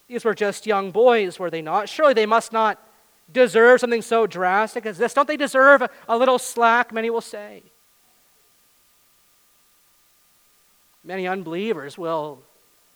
these 0.09 0.25
were 0.25 0.35
just 0.35 0.67
young 0.67 0.91
boys, 0.91 1.39
were 1.39 1.51
they 1.51 1.63
not? 1.63 1.89
Surely 1.89 2.15
they 2.15 2.27
must 2.27 2.53
not 2.53 2.81
deserve 3.33 3.81
something 3.81 4.03
so 4.03 4.27
drastic 4.27 4.85
as 4.87 4.99
this? 4.99 5.15
Don't 5.15 5.29
they 5.29 5.37
deserve 5.37 5.83
a, 6.09 6.19
little 6.19 6.39
slack? 6.39 6.93
Many 6.93 7.11
will 7.11 7.21
say. 7.21 7.63
Many 11.03 11.27
unbelievers 11.27 11.97
will 11.97 12.43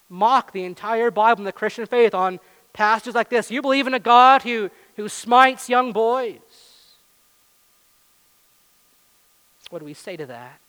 mock 0.08 0.52
the 0.52 0.64
entire 0.64 1.10
Bible 1.10 1.40
and 1.40 1.46
the 1.46 1.52
Christian 1.52 1.86
faith 1.86 2.14
on 2.14 2.40
passages 2.72 3.14
like 3.14 3.28
this. 3.28 3.50
You 3.50 3.62
believe 3.62 3.86
in 3.86 3.94
a 3.94 3.98
God 3.98 4.42
who, 4.42 4.70
who 4.96 5.08
smites 5.08 5.68
young 5.68 5.92
boys. 5.92 6.38
What 9.70 9.80
do 9.80 9.84
we 9.84 9.94
say 9.94 10.16
to 10.16 10.26
that? 10.26 10.60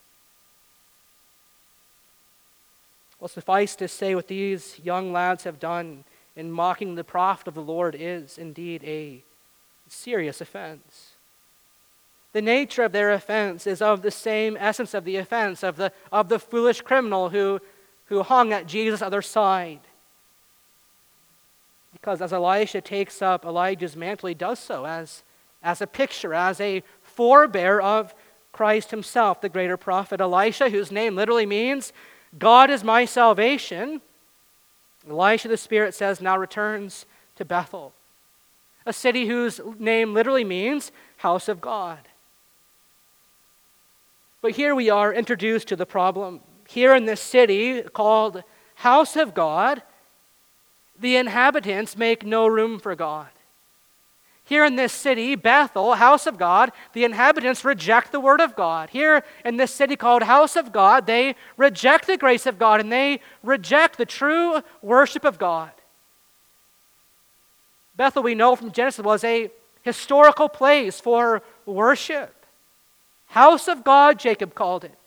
Well, 3.20 3.28
suffice 3.28 3.76
to 3.78 3.88
say, 3.88 4.16
what 4.16 4.28
these 4.28 4.80
young 4.82 5.12
lads 5.12 5.44
have 5.44 5.60
done 5.60 6.06
in 6.36 6.52
mocking 6.52 6.96
the 6.96 7.04
prophet 7.04 7.48
of 7.48 7.54
the 7.54 7.62
Lord 7.62 7.96
is 7.98 8.38
indeed 8.38 8.84
a 8.84 9.24
serious 9.88 10.42
offense. 10.42 11.12
The 12.32 12.42
nature 12.42 12.84
of 12.84 12.92
their 12.92 13.12
offense 13.12 13.66
is 13.66 13.82
of 13.82 14.02
the 14.02 14.12
same 14.12 14.56
essence 14.60 14.94
of 14.94 15.04
the 15.04 15.18
offense 15.18 15.64
of 15.64 15.78
the, 15.78 15.92
of 16.12 16.30
the 16.30 16.40
foolish 16.40 16.82
criminal 16.82 17.30
who, 17.30 17.60
who 18.06 18.22
hung 18.22 18.54
at 18.54 18.68
Jesus' 18.68 19.02
other 19.02 19.22
side. 19.22 19.80
Because 21.92 22.22
as 22.22 22.32
Elisha 22.32 22.82
takes 22.82 23.22
up 23.22 23.46
Elijah's 23.46 23.96
mantle, 23.96 24.30
he 24.30 24.36
does 24.36 24.60
so 24.60 24.86
as, 24.86 25.24
as 25.64 25.82
a 25.82 25.88
picture, 25.88 26.34
as 26.34 26.62
a 26.62 26.84
forebear 27.02 27.82
of 27.82 28.14
Christ 28.52 28.92
himself, 28.92 29.42
the 29.42 29.50
greater 29.50 29.78
prophet. 29.78 30.22
Elisha, 30.22 30.70
whose 30.70 30.92
name 30.92 31.16
literally 31.16 31.48
means, 31.48 31.92
God 32.38 32.70
is 32.70 32.84
my 32.84 33.06
salvation. 33.06 34.02
Elisha, 35.08 35.48
the 35.48 35.58
Spirit 35.58 35.94
says, 35.94 36.22
now 36.22 36.38
returns 36.38 37.06
to 37.36 37.46
Bethel 37.46 37.94
a 38.90 38.94
city 38.94 39.28
whose 39.28 39.62
name 39.78 40.14
literally 40.14 40.44
means 40.44 40.92
house 41.18 41.48
of 41.48 41.62
God. 41.62 42.00
But 44.42 44.54
here 44.54 44.74
we 44.74 44.90
are 44.90 45.14
introduced 45.14 45.68
to 45.68 45.76
the 45.76 45.86
problem. 45.86 46.42
Here 46.68 46.96
in 46.96 47.06
this 47.06 47.22
city 47.22 47.84
called 47.84 48.44
House 48.76 49.16
of 49.16 49.34
God, 49.34 49.84
the 50.98 51.18
inhabitants 51.18 51.98
make 51.98 52.26
no 52.26 52.48
room 52.48 52.80
for 52.80 52.96
God. 52.96 53.30
Here 54.50 54.66
in 54.66 54.78
this 54.78 54.94
city, 54.94 55.36
Bethel, 55.36 55.94
house 55.94 56.26
of 56.26 56.40
God, 56.40 56.72
the 56.94 57.04
inhabitants 57.04 57.64
reject 57.64 58.12
the 58.12 58.20
word 58.20 58.42
of 58.42 58.56
God. 58.56 58.90
Here 58.90 59.24
in 59.46 59.58
this 59.58 59.72
city 59.72 59.96
called 59.96 60.24
house 60.24 60.56
of 60.56 60.72
God, 60.72 61.06
they 61.06 61.36
reject 61.56 62.08
the 62.08 62.18
grace 62.18 62.48
of 62.48 62.58
God 62.58 62.80
and 62.80 62.92
they 62.92 63.22
reject 63.44 64.00
the 64.00 64.08
true 64.08 64.64
worship 64.82 65.24
of 65.24 65.38
God. 65.38 65.70
Bethel, 67.96 68.24
we 68.24 68.34
know 68.34 68.56
from 68.56 68.72
Genesis, 68.72 69.06
was 69.06 69.24
a 69.24 69.52
historical 69.84 70.50
place 70.50 71.00
for 71.00 71.44
worship. 71.68 72.44
House 73.28 73.68
of 73.68 73.84
God, 73.84 74.18
Jacob 74.18 74.56
called 74.56 74.84
it. 74.84 74.98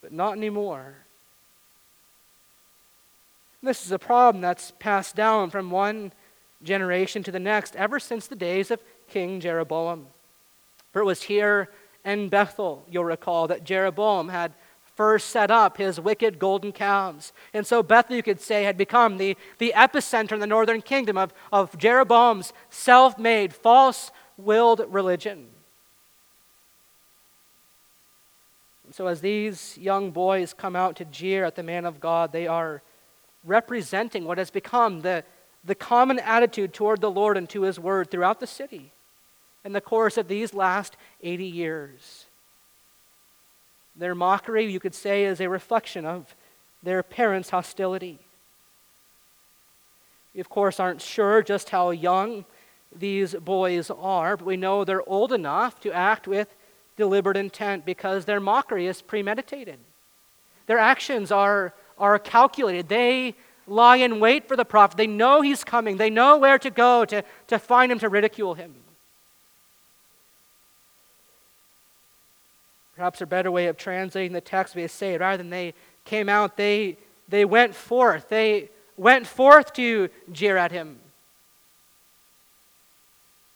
But 0.00 0.12
not 0.12 0.36
anymore. 0.36 1.01
This 3.62 3.86
is 3.86 3.92
a 3.92 3.98
problem 3.98 4.42
that's 4.42 4.72
passed 4.78 5.14
down 5.14 5.50
from 5.50 5.70
one 5.70 6.12
generation 6.62 7.22
to 7.22 7.30
the 7.30 7.38
next 7.38 7.76
ever 7.76 8.00
since 8.00 8.26
the 8.26 8.34
days 8.34 8.70
of 8.70 8.80
King 9.08 9.40
Jeroboam. 9.40 10.06
For 10.92 11.00
it 11.00 11.04
was 11.04 11.22
here 11.22 11.68
in 12.04 12.28
Bethel, 12.28 12.84
you'll 12.90 13.04
recall, 13.04 13.46
that 13.48 13.64
Jeroboam 13.64 14.28
had 14.28 14.52
first 14.96 15.30
set 15.30 15.50
up 15.50 15.76
his 15.76 16.00
wicked 16.00 16.38
golden 16.38 16.72
calves. 16.72 17.32
And 17.54 17.66
so 17.66 17.82
Bethel, 17.82 18.16
you 18.16 18.22
could 18.22 18.40
say, 18.40 18.64
had 18.64 18.76
become 18.76 19.16
the, 19.16 19.36
the 19.58 19.72
epicenter 19.76 20.32
in 20.32 20.40
the 20.40 20.46
northern 20.46 20.82
kingdom 20.82 21.16
of, 21.16 21.32
of 21.52 21.78
Jeroboam's 21.78 22.52
self 22.68 23.18
made, 23.18 23.54
false 23.54 24.10
willed 24.36 24.84
religion. 24.88 25.46
And 28.84 28.94
so, 28.94 29.06
as 29.06 29.20
these 29.20 29.78
young 29.78 30.10
boys 30.10 30.52
come 30.52 30.76
out 30.76 30.96
to 30.96 31.04
jeer 31.04 31.44
at 31.44 31.54
the 31.54 31.62
man 31.62 31.86
of 31.86 32.00
God, 32.00 32.32
they 32.32 32.46
are 32.46 32.82
representing 33.44 34.24
what 34.24 34.38
has 34.38 34.50
become 34.50 35.00
the, 35.00 35.24
the 35.64 35.74
common 35.74 36.18
attitude 36.18 36.72
toward 36.72 37.00
the 37.00 37.10
Lord 37.10 37.36
and 37.36 37.48
to 37.50 37.62
his 37.62 37.78
word 37.78 38.10
throughout 38.10 38.40
the 38.40 38.46
city 38.46 38.92
in 39.64 39.72
the 39.72 39.80
course 39.80 40.16
of 40.16 40.28
these 40.28 40.54
last 40.54 40.96
80 41.22 41.44
years. 41.44 42.26
Their 43.94 44.14
mockery, 44.14 44.64
you 44.64 44.80
could 44.80 44.94
say, 44.94 45.24
is 45.24 45.40
a 45.40 45.48
reflection 45.48 46.04
of 46.04 46.34
their 46.82 47.02
parents' 47.02 47.50
hostility. 47.50 48.18
We, 50.34 50.40
of 50.40 50.48
course, 50.48 50.80
aren't 50.80 51.02
sure 51.02 51.42
just 51.42 51.70
how 51.70 51.90
young 51.90 52.44
these 52.94 53.34
boys 53.34 53.90
are, 53.90 54.36
but 54.36 54.46
we 54.46 54.56
know 54.56 54.84
they're 54.84 55.08
old 55.08 55.32
enough 55.32 55.80
to 55.80 55.92
act 55.92 56.26
with 56.26 56.54
deliberate 56.96 57.36
intent 57.36 57.84
because 57.84 58.24
their 58.24 58.40
mockery 58.40 58.86
is 58.86 59.02
premeditated. 59.02 59.78
Their 60.66 60.78
actions 60.78 61.30
are, 61.30 61.74
are 62.02 62.18
calculated. 62.18 62.88
They 62.88 63.36
lie 63.68 63.96
in 63.96 64.18
wait 64.18 64.48
for 64.48 64.56
the 64.56 64.64
prophet. 64.64 64.96
They 64.96 65.06
know 65.06 65.40
he's 65.40 65.62
coming, 65.62 65.96
they 65.96 66.10
know 66.10 66.36
where 66.36 66.58
to 66.58 66.68
go 66.68 67.04
to, 67.06 67.22
to 67.46 67.58
find 67.58 67.92
him, 67.92 68.00
to 68.00 68.08
ridicule 68.08 68.54
him. 68.54 68.74
Perhaps 72.96 73.20
a 73.20 73.26
better 73.26 73.50
way 73.50 73.68
of 73.68 73.76
translating 73.76 74.32
the 74.32 74.40
text 74.40 74.74
would 74.74 74.82
be 74.82 74.88
to 74.88 74.92
say, 74.92 75.16
rather 75.16 75.38
than 75.38 75.50
they 75.50 75.74
came 76.04 76.28
out, 76.28 76.56
they, 76.56 76.98
they 77.28 77.44
went 77.44 77.74
forth. 77.74 78.28
They 78.28 78.68
went 78.96 79.26
forth 79.26 79.72
to 79.74 80.08
jeer 80.30 80.56
at 80.56 80.72
him. 80.72 80.98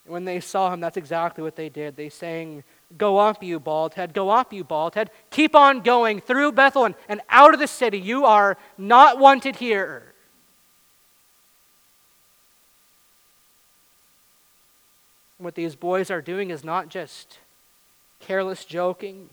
When 0.07 0.25
they 0.25 0.39
saw 0.39 0.73
him, 0.73 0.79
that's 0.79 0.97
exactly 0.97 1.43
what 1.43 1.57
they 1.57 1.69
did. 1.69 1.97
They 1.97 2.09
sang, 2.09 2.63
Go 2.97 3.19
up, 3.19 3.43
you 3.43 3.59
bald 3.59 3.95
head, 3.95 4.15
go 4.15 4.31
up, 4.31 4.53
you 4.53 4.63
bald 4.63 4.95
head. 4.95 5.11
Keep 5.31 5.55
on 5.57 5.81
going 5.81 6.21
through 6.21 6.53
Bethel 6.53 6.85
and, 6.85 6.95
and 7.09 7.21
out 7.29 7.53
of 7.53 7.61
the 7.61 7.67
city. 7.67 7.99
You 7.99 8.25
are 8.25 8.57
not 8.79 9.19
wanted 9.19 9.57
here. 9.57 10.15
what 15.39 15.55
these 15.55 15.77
boys 15.77 16.11
are 16.11 16.23
doing 16.23 16.51
is 16.51 16.65
not 16.65 16.89
just 16.89 17.39
careless 18.21 18.65
joking, 18.65 19.29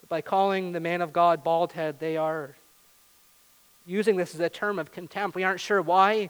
but 0.00 0.08
by 0.08 0.20
calling 0.20 0.72
the 0.72 0.80
man 0.80 1.00
of 1.00 1.12
God 1.12 1.42
bald 1.42 1.72
head, 1.72 1.98
they 1.98 2.16
are 2.16 2.56
using 3.86 4.16
this 4.16 4.34
as 4.34 4.40
a 4.40 4.50
term 4.50 4.78
of 4.78 4.92
contempt. 4.92 5.34
We 5.34 5.44
aren't 5.44 5.60
sure 5.60 5.80
why 5.80 6.28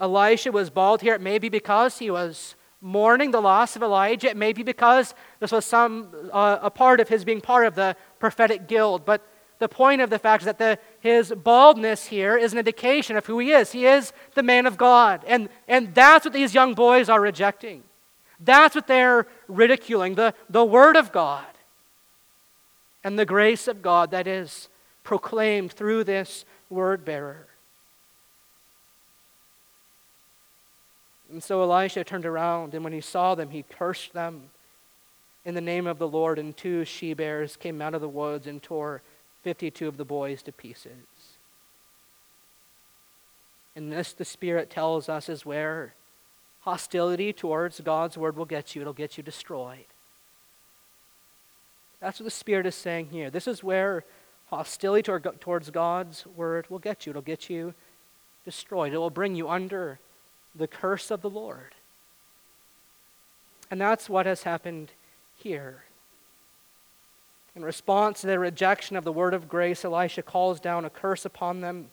Elisha 0.00 0.50
was 0.50 0.70
bald 0.70 1.02
here. 1.02 1.14
It 1.14 1.20
may 1.20 1.38
be 1.38 1.48
because 1.48 1.98
he 1.98 2.10
was 2.10 2.56
mourning 2.84 3.30
the 3.30 3.40
loss 3.40 3.76
of 3.76 3.82
Elijah. 3.82 4.28
It 4.28 4.36
may 4.36 4.52
be 4.52 4.62
because 4.62 5.14
this 5.40 5.50
was 5.50 5.64
some 5.64 6.10
uh, 6.30 6.58
a 6.60 6.70
part 6.70 7.00
of 7.00 7.08
his 7.08 7.24
being 7.24 7.40
part 7.40 7.66
of 7.66 7.74
the 7.74 7.96
prophetic 8.18 8.68
guild. 8.68 9.06
But 9.06 9.26
the 9.58 9.68
point 9.68 10.02
of 10.02 10.10
the 10.10 10.18
fact 10.18 10.42
is 10.42 10.44
that 10.44 10.58
the, 10.58 10.78
his 11.00 11.32
baldness 11.32 12.06
here 12.06 12.36
is 12.36 12.52
an 12.52 12.58
indication 12.58 13.16
of 13.16 13.24
who 13.24 13.38
he 13.38 13.52
is. 13.52 13.72
He 13.72 13.86
is 13.86 14.12
the 14.34 14.42
man 14.42 14.66
of 14.66 14.76
God. 14.76 15.24
And, 15.26 15.48
and 15.66 15.94
that's 15.94 16.26
what 16.26 16.34
these 16.34 16.54
young 16.54 16.74
boys 16.74 17.08
are 17.08 17.20
rejecting. 17.20 17.82
That's 18.38 18.74
what 18.74 18.86
they're 18.86 19.26
ridiculing 19.48 20.16
the, 20.16 20.34
the 20.50 20.64
Word 20.64 20.96
of 20.96 21.10
God 21.10 21.46
and 23.02 23.18
the 23.18 23.24
grace 23.24 23.66
of 23.66 23.80
God 23.80 24.10
that 24.10 24.26
is 24.26 24.68
proclaimed 25.04 25.72
through 25.72 26.04
this 26.04 26.44
word 26.68 27.04
bearer. 27.04 27.46
And 31.34 31.42
so 31.42 31.60
Elisha 31.62 32.04
turned 32.04 32.26
around, 32.26 32.74
and 32.74 32.84
when 32.84 32.92
he 32.92 33.00
saw 33.00 33.34
them, 33.34 33.50
he 33.50 33.64
cursed 33.64 34.12
them 34.12 34.50
in 35.44 35.56
the 35.56 35.60
name 35.60 35.88
of 35.88 35.98
the 35.98 36.06
Lord, 36.06 36.38
and 36.38 36.56
two 36.56 36.84
she 36.84 37.12
bears 37.12 37.56
came 37.56 37.82
out 37.82 37.92
of 37.92 38.00
the 38.00 38.08
woods 38.08 38.46
and 38.46 38.62
tore 38.62 39.02
52 39.42 39.88
of 39.88 39.96
the 39.96 40.04
boys 40.04 40.42
to 40.42 40.52
pieces. 40.52 40.92
And 43.74 43.90
this, 43.90 44.12
the 44.12 44.24
Spirit 44.24 44.70
tells 44.70 45.08
us, 45.08 45.28
is 45.28 45.44
where 45.44 45.94
hostility 46.60 47.32
towards 47.32 47.80
God's 47.80 48.16
word 48.16 48.36
will 48.36 48.44
get 48.44 48.76
you. 48.76 48.82
It'll 48.82 48.92
get 48.92 49.16
you 49.16 49.24
destroyed. 49.24 49.86
That's 51.98 52.20
what 52.20 52.26
the 52.26 52.30
Spirit 52.30 52.64
is 52.64 52.76
saying 52.76 53.08
here. 53.10 53.28
This 53.28 53.48
is 53.48 53.64
where 53.64 54.04
hostility 54.50 55.02
towards 55.40 55.70
God's 55.70 56.28
word 56.36 56.70
will 56.70 56.78
get 56.78 57.06
you. 57.06 57.10
It'll 57.10 57.22
get 57.22 57.50
you 57.50 57.74
destroyed. 58.44 58.92
It 58.92 58.98
will 58.98 59.10
bring 59.10 59.34
you 59.34 59.48
under 59.48 59.98
the 60.54 60.66
curse 60.66 61.10
of 61.10 61.22
the 61.22 61.30
Lord. 61.30 61.74
And 63.70 63.80
that's 63.80 64.08
what 64.08 64.26
has 64.26 64.44
happened 64.44 64.92
here. 65.36 65.84
In 67.56 67.64
response 67.64 68.20
to 68.20 68.26
their 68.26 68.40
rejection 68.40 68.96
of 68.96 69.04
the 69.04 69.12
word 69.12 69.34
of 69.34 69.48
grace, 69.48 69.84
Elisha 69.84 70.22
calls 70.22 70.60
down 70.60 70.84
a 70.84 70.90
curse 70.90 71.24
upon 71.24 71.60
them 71.60 71.86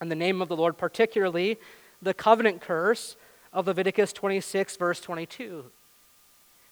in 0.00 0.08
the 0.08 0.14
name 0.14 0.40
of 0.40 0.48
the 0.48 0.56
Lord, 0.56 0.76
particularly 0.78 1.58
the 2.00 2.14
covenant 2.14 2.60
curse 2.60 3.16
of 3.52 3.66
Leviticus 3.66 4.12
26, 4.12 4.76
verse 4.76 5.00
22. 5.00 5.64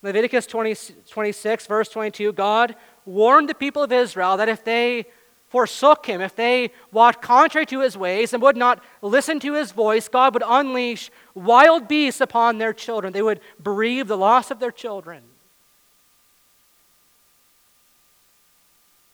Leviticus 0.02 0.46
20, 0.46 0.76
26, 1.08 1.66
verse 1.66 1.88
22, 1.88 2.32
God 2.32 2.76
warned 3.06 3.48
the 3.48 3.54
people 3.54 3.82
of 3.82 3.92
Israel 3.92 4.36
that 4.36 4.50
if 4.50 4.62
they 4.64 5.06
forsook 5.54 6.06
him, 6.06 6.20
if 6.20 6.34
they 6.34 6.72
walked 6.90 7.22
contrary 7.22 7.64
to 7.64 7.78
his 7.78 7.96
ways 7.96 8.32
and 8.32 8.42
would 8.42 8.56
not 8.56 8.82
listen 9.02 9.38
to 9.38 9.54
his 9.54 9.70
voice, 9.70 10.08
God 10.08 10.34
would 10.34 10.42
unleash 10.44 11.12
wild 11.32 11.86
beasts 11.86 12.20
upon 12.20 12.58
their 12.58 12.72
children. 12.72 13.12
They 13.12 13.22
would 13.22 13.38
bereave 13.62 14.08
the 14.08 14.18
loss 14.18 14.50
of 14.50 14.58
their 14.58 14.72
children. 14.72 15.22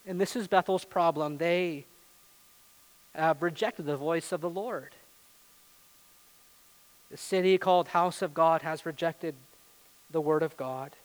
And 0.07 0.19
this 0.19 0.35
is 0.35 0.47
Bethel's 0.47 0.83
problem. 0.83 1.37
They 1.37 1.85
have 3.13 3.43
rejected 3.43 3.85
the 3.85 3.95
voice 3.95 4.31
of 4.31 4.41
the 4.41 4.49
Lord. 4.49 4.95
The 7.11 7.17
city 7.17 7.59
called 7.59 7.89
House 7.89 8.23
of 8.23 8.33
God 8.33 8.63
has 8.63 8.83
rejected 8.83 9.35
the 10.09 10.21
Word 10.21 10.41
of 10.41 10.57
God. 10.57 10.95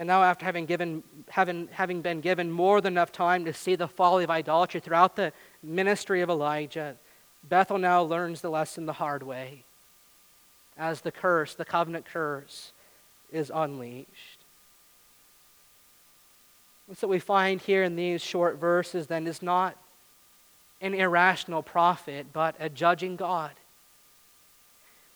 And 0.00 0.06
now, 0.06 0.22
after 0.22 0.46
having, 0.46 0.64
given, 0.64 1.02
having, 1.28 1.68
having 1.72 2.00
been 2.00 2.22
given 2.22 2.50
more 2.50 2.80
than 2.80 2.94
enough 2.94 3.12
time 3.12 3.44
to 3.44 3.52
see 3.52 3.76
the 3.76 3.86
folly 3.86 4.24
of 4.24 4.30
idolatry 4.30 4.80
throughout 4.80 5.14
the 5.14 5.30
ministry 5.62 6.22
of 6.22 6.30
Elijah, 6.30 6.96
Bethel 7.46 7.76
now 7.76 8.00
learns 8.00 8.40
the 8.40 8.48
lesson 8.48 8.86
the 8.86 8.94
hard 8.94 9.22
way 9.22 9.64
as 10.78 11.02
the 11.02 11.12
curse, 11.12 11.54
the 11.54 11.66
covenant 11.66 12.06
curse, 12.06 12.72
is 13.30 13.52
unleashed. 13.54 14.38
And 16.88 16.96
so, 16.96 17.06
we 17.06 17.18
find 17.18 17.60
here 17.60 17.82
in 17.82 17.94
these 17.94 18.22
short 18.22 18.56
verses 18.56 19.06
then 19.06 19.26
is 19.26 19.42
not 19.42 19.76
an 20.80 20.94
irrational 20.94 21.62
prophet, 21.62 22.28
but 22.32 22.56
a 22.58 22.70
judging 22.70 23.16
God. 23.16 23.52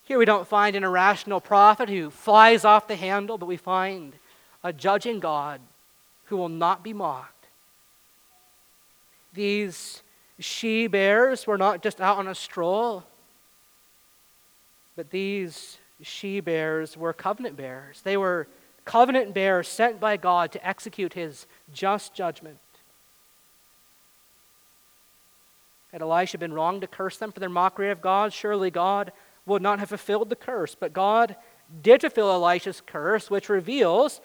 Here 0.03 0.19
we 0.19 0.27
don't 0.27 0.47
find 0.47 0.77
an 0.77 0.85
irrational 0.85 1.41
prophet 1.41 1.89
who 1.89 2.11
flies 2.11 2.67
off 2.67 2.87
the 2.87 2.97
handle, 2.97 3.39
but 3.39 3.47
we 3.47 3.57
find 3.57 4.13
a 4.65 4.73
judging 4.73 5.21
God 5.21 5.61
who 6.25 6.37
will 6.37 6.49
not 6.49 6.83
be 6.83 6.93
mocked. 6.93 7.47
These 9.35 10.03
she 10.41 10.87
bears 10.87 11.47
were 11.47 11.59
not 11.59 11.83
just 11.83 12.01
out 12.01 12.19
on 12.19 12.27
a 12.27 12.35
stroll, 12.35 13.05
but 14.97 15.11
these 15.11 15.79
she 16.03 16.41
bears 16.41 16.97
were 16.97 17.13
covenant 17.13 17.57
bearers. 17.57 18.01
They 18.03 18.17
were 18.17 18.49
covenant 18.85 19.35
bearers 19.35 19.69
sent 19.69 20.01
by 20.01 20.17
God 20.17 20.51
to 20.53 20.67
execute 20.67 21.13
his 21.13 21.47
just 21.73 22.15
judgment. 22.15 22.59
Had 25.93 26.03
Elisha 26.03 26.39
been 26.39 26.53
wrong 26.53 26.81
to 26.81 26.87
curse 26.87 27.19
them 27.19 27.31
for 27.31 27.39
their 27.39 27.49
mockery 27.49 27.91
of 27.91 28.01
God? 28.01 28.33
Surely 28.33 28.71
God 28.71 29.13
would 29.47 29.63
not 29.63 29.79
have 29.79 29.91
fulfilled 29.91 30.29
the 30.29 30.37
curse. 30.37 30.75
But 30.75 30.93
God 30.93 31.37
did 31.83 32.01
fulfill 32.01 32.33
Elisha's 32.33 32.83
curse, 32.85 33.31
which 33.31 33.49
reveals 33.49 34.21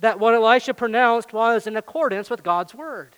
that 0.00 0.18
what 0.18 0.34
Elisha 0.34 0.74
pronounced 0.74 1.32
was 1.32 1.66
in 1.66 1.76
accordance 1.76 2.30
with 2.30 2.42
God's 2.42 2.74
word. 2.74 3.14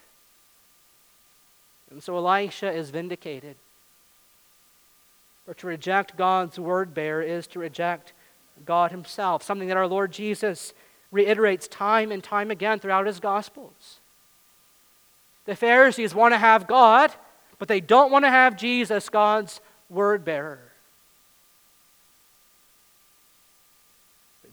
And 1.90 2.02
so 2.02 2.16
Elisha 2.16 2.70
is 2.70 2.90
vindicated. 2.90 3.56
For 5.44 5.54
to 5.54 5.66
reject 5.66 6.16
God's 6.16 6.58
word 6.58 6.94
bearer 6.94 7.22
is 7.22 7.46
to 7.48 7.58
reject 7.58 8.12
God 8.64 8.90
Himself, 8.90 9.42
something 9.42 9.68
that 9.68 9.76
our 9.76 9.86
Lord 9.86 10.12
Jesus 10.12 10.72
reiterates 11.10 11.68
time 11.68 12.10
and 12.10 12.22
time 12.22 12.50
again 12.50 12.78
throughout 12.78 13.06
His 13.06 13.20
Gospels. 13.20 14.00
The 15.44 15.56
Pharisees 15.56 16.14
want 16.14 16.32
to 16.32 16.38
have 16.38 16.66
God, 16.66 17.12
but 17.58 17.68
they 17.68 17.80
don't 17.80 18.10
want 18.10 18.24
to 18.24 18.30
have 18.30 18.56
Jesus, 18.56 19.08
God's 19.08 19.60
word 19.90 20.24
bearer. 20.24 20.72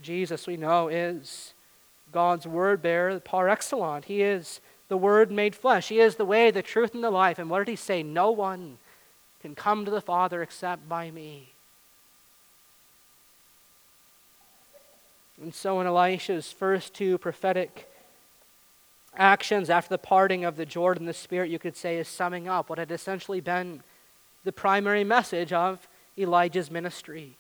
Jesus, 0.02 0.48
we 0.48 0.58
know, 0.58 0.88
is 0.88 1.54
God's 2.12 2.48
word 2.48 2.82
bearer 2.82 3.20
par 3.20 3.50
excellence. 3.50 4.06
He 4.06 4.22
is 4.22 4.62
the 4.90 4.98
Word 4.98 5.32
made 5.32 5.56
flesh. 5.56 5.88
He 5.88 6.00
is 6.00 6.16
the 6.16 6.26
way, 6.26 6.52
the 6.52 6.64
truth, 6.64 6.94
and 6.94 7.04
the 7.04 7.12
life. 7.12 7.40
And 7.40 7.50
what 7.50 7.60
did 7.60 7.68
he 7.70 7.76
say? 7.76 8.04
No 8.04 8.32
one 8.32 8.80
can 9.40 9.56
come 9.56 9.86
to 9.86 9.92
the 9.92 10.02
Father 10.02 10.42
except 10.42 10.90
by 10.90 11.12
me. 11.12 11.54
And 15.42 15.54
so, 15.54 15.80
in 15.80 15.88
Elisha's 15.88 16.52
first 16.52 16.94
two 16.94 17.18
prophetic 17.18 17.90
actions 19.16 19.70
after 19.70 19.90
the 19.90 19.98
parting 19.98 20.44
of 20.44 20.58
the 20.58 20.66
Jordan, 20.66 21.06
the 21.06 21.14
Spirit, 21.14 21.50
you 21.50 21.60
could 21.60 21.78
say, 21.78 21.98
is 21.98 22.08
summing 22.08 22.48
up 22.48 22.70
what 22.70 22.80
had 22.80 22.92
essentially 22.92 23.40
been 23.40 23.82
the 24.44 24.52
primary 24.52 25.04
message 25.04 25.54
of 25.54 25.88
Elijah's 26.18 26.70
ministry. 26.70 27.38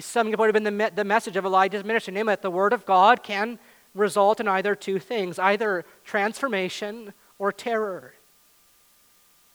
Summing 0.00 0.34
up 0.34 0.40
what 0.40 0.52
had 0.52 0.62
been 0.62 0.76
the, 0.76 0.92
the 0.94 1.04
message 1.04 1.36
of 1.36 1.44
Elijah's 1.44 1.84
ministry, 1.84 2.12
namely 2.12 2.32
that 2.32 2.42
the 2.42 2.50
Word 2.50 2.72
of 2.72 2.84
God 2.84 3.22
can 3.22 3.58
result 3.94 4.40
in 4.40 4.48
either 4.48 4.74
two 4.74 4.98
things 4.98 5.38
either 5.38 5.84
transformation 6.04 7.14
or 7.38 7.50
terror. 7.52 8.14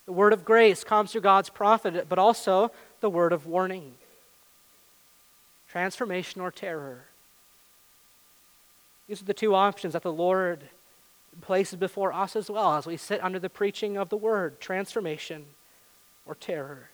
The 0.06 0.13
Word 0.13 0.34
of 0.34 0.43
grace 0.43 0.84
comes 0.84 1.12
through 1.12 1.21
God's 1.21 1.49
prophet, 1.49 2.08
but 2.10 2.17
also 2.17 2.71
the 3.01 3.10
word 3.10 3.34
of 3.34 3.45
warning 3.45 3.95
transformation 5.69 6.41
or 6.41 6.51
terror. 6.51 7.06
These 9.08 9.21
are 9.21 9.25
the 9.25 9.34
two 9.34 9.56
options 9.56 9.93
that 9.93 10.04
the 10.04 10.12
Lord 10.12 10.63
places 11.41 11.80
before 11.80 12.12
us 12.12 12.36
as 12.36 12.49
well 12.49 12.75
as 12.75 12.86
we 12.86 12.97
sit 12.97 13.23
under 13.23 13.39
the 13.39 13.49
preaching 13.49 13.97
of 13.97 14.10
the 14.10 14.17
word 14.17 14.60
transformation 14.60 15.45
or 16.25 16.36
terror. 16.36 16.89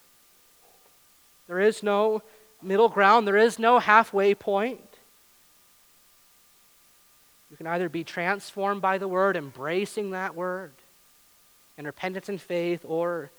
There 1.47 1.60
is 1.60 1.81
no 1.81 2.21
middle 2.62 2.89
ground, 2.89 3.28
there 3.28 3.38
is 3.38 3.60
no 3.60 3.80
halfway 3.80 4.34
point. 4.36 4.82
You 7.50 7.58
can 7.58 7.67
either 7.67 7.89
be 7.89 8.04
transformed 8.04 8.82
by 8.82 8.98
the 8.98 9.08
word, 9.08 9.38
embracing 9.38 10.12
that 10.12 10.36
word 10.36 10.74
in 11.78 11.86
repentance 11.86 12.30
and 12.30 12.41
faith, 12.41 12.82
or 12.84 13.32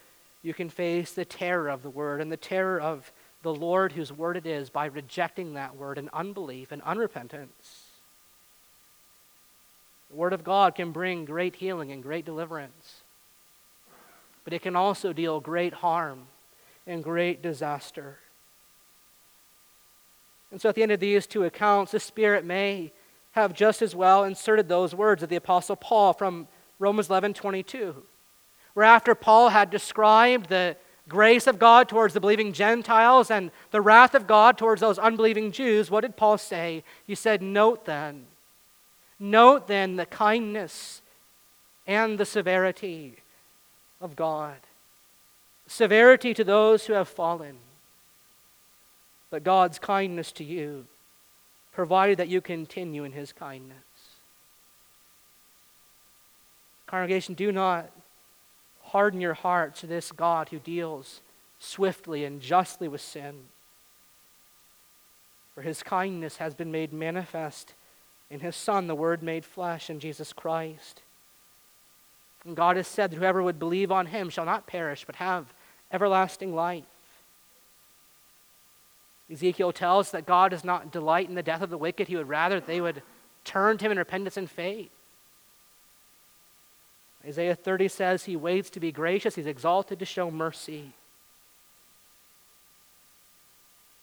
you 0.42 0.54
can 0.54 0.70
face 0.70 1.12
the 1.12 1.24
terror 1.24 1.68
of 1.68 1.82
the 1.82 1.90
word 1.90 2.20
and 2.20 2.32
the 2.32 2.36
terror 2.36 2.80
of 2.80 3.12
the 3.42 3.54
Lord 3.54 3.92
whose 3.92 4.12
word 4.12 4.36
it 4.36 4.46
is 4.46 4.70
by 4.70 4.86
rejecting 4.86 5.54
that 5.54 5.76
word 5.76 5.98
in 5.98 6.08
unbelief 6.12 6.72
and 6.72 6.82
unrepentance. 6.82 7.84
The 10.10 10.16
word 10.16 10.32
of 10.32 10.44
God 10.44 10.74
can 10.74 10.90
bring 10.90 11.24
great 11.24 11.56
healing 11.56 11.92
and 11.92 12.02
great 12.02 12.24
deliverance, 12.24 13.02
but 14.44 14.52
it 14.52 14.62
can 14.62 14.74
also 14.74 15.12
deal 15.12 15.40
great 15.40 15.74
harm 15.74 16.28
and 16.86 17.04
great 17.04 17.42
disaster. 17.42 18.18
And 20.50 20.60
so 20.60 20.68
at 20.68 20.74
the 20.74 20.82
end 20.82 20.92
of 20.92 21.00
these 21.00 21.26
two 21.26 21.44
accounts, 21.44 21.92
the 21.92 22.00
Spirit 22.00 22.44
may 22.44 22.92
have 23.32 23.52
just 23.52 23.82
as 23.82 23.94
well 23.94 24.24
inserted 24.24 24.68
those 24.68 24.94
words 24.94 25.22
of 25.22 25.28
the 25.28 25.36
Apostle 25.36 25.76
Paul 25.76 26.12
from 26.12 26.48
Romans 26.78 27.08
11 27.08 27.34
22, 27.34 28.02
where 28.74 28.86
after 28.86 29.14
Paul 29.14 29.50
had 29.50 29.70
described 29.70 30.48
the 30.48 30.76
grace 31.08 31.46
of 31.46 31.58
God 31.58 31.88
towards 31.88 32.14
the 32.14 32.20
believing 32.20 32.52
Gentiles 32.52 33.30
and 33.30 33.50
the 33.70 33.80
wrath 33.80 34.14
of 34.14 34.26
God 34.26 34.58
towards 34.58 34.80
those 34.80 34.98
unbelieving 34.98 35.52
Jews, 35.52 35.90
what 35.90 36.02
did 36.02 36.16
Paul 36.16 36.38
say? 36.38 36.84
He 37.06 37.14
said, 37.14 37.42
Note 37.42 37.84
then, 37.84 38.26
note 39.18 39.66
then 39.66 39.96
the 39.96 40.06
kindness 40.06 41.02
and 41.86 42.18
the 42.18 42.26
severity 42.26 43.16
of 44.00 44.14
God. 44.14 44.58
Severity 45.66 46.34
to 46.34 46.44
those 46.44 46.86
who 46.86 46.92
have 46.92 47.08
fallen, 47.08 47.56
but 49.30 49.44
God's 49.44 49.78
kindness 49.78 50.32
to 50.32 50.44
you 50.44 50.86
provided 51.72 52.18
that 52.18 52.28
you 52.28 52.40
continue 52.40 53.04
in 53.04 53.12
his 53.12 53.32
kindness. 53.32 53.76
Congregation, 56.86 57.34
do 57.34 57.52
not 57.52 57.90
harden 58.82 59.20
your 59.20 59.34
hearts 59.34 59.80
to 59.80 59.86
this 59.86 60.10
God 60.10 60.48
who 60.48 60.58
deals 60.58 61.20
swiftly 61.58 62.24
and 62.24 62.40
justly 62.40 62.88
with 62.88 63.00
sin. 63.00 63.34
For 65.54 65.62
his 65.62 65.82
kindness 65.82 66.36
has 66.38 66.54
been 66.54 66.72
made 66.72 66.92
manifest 66.92 67.74
in 68.30 68.40
his 68.40 68.56
Son, 68.56 68.86
the 68.86 68.94
Word 68.94 69.22
made 69.22 69.44
flesh, 69.44 69.90
in 69.90 70.00
Jesus 70.00 70.32
Christ. 70.32 71.02
And 72.44 72.56
God 72.56 72.76
has 72.76 72.86
said 72.86 73.10
that 73.10 73.16
whoever 73.16 73.42
would 73.42 73.58
believe 73.58 73.90
on 73.90 74.06
him 74.06 74.30
shall 74.30 74.44
not 74.44 74.66
perish, 74.66 75.04
but 75.04 75.16
have 75.16 75.52
everlasting 75.92 76.54
life. 76.54 76.84
Ezekiel 79.30 79.72
tells 79.72 80.10
that 80.10 80.26
God 80.26 80.50
does 80.50 80.64
not 80.64 80.90
delight 80.90 81.28
in 81.28 81.34
the 81.34 81.42
death 81.42 81.62
of 81.62 81.70
the 81.70 81.78
wicked. 81.78 82.08
He 82.08 82.16
would 82.16 82.28
rather 82.28 82.60
they 82.60 82.80
would 82.80 83.02
turn 83.44 83.78
to 83.78 83.84
him 83.84 83.92
in 83.92 83.98
repentance 83.98 84.36
and 84.36 84.50
faith. 84.50 84.90
Isaiah 87.26 87.54
30 87.54 87.88
says 87.88 88.24
he 88.24 88.36
waits 88.36 88.70
to 88.70 88.80
be 88.80 88.92
gracious, 88.92 89.34
he's 89.34 89.46
exalted 89.46 89.98
to 89.98 90.04
show 90.04 90.30
mercy. 90.30 90.92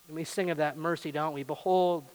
And 0.08 0.16
we 0.16 0.24
sing 0.24 0.52
of 0.52 0.58
that 0.58 0.78
mercy, 0.78 1.12
don't 1.12 1.34
we? 1.34 1.44
Behold 1.44 2.06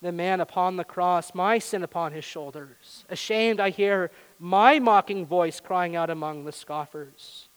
the 0.00 0.12
man 0.12 0.40
upon 0.40 0.76
the 0.76 0.84
cross, 0.84 1.34
my 1.34 1.58
sin 1.58 1.82
upon 1.82 2.12
his 2.12 2.24
shoulders. 2.24 3.04
Ashamed, 3.08 3.60
I 3.60 3.70
hear 3.70 4.10
my 4.38 4.78
mocking 4.78 5.24
voice 5.24 5.60
crying 5.60 5.96
out 5.96 6.10
among 6.10 6.44
the 6.44 6.52
scoffers. 6.52 7.48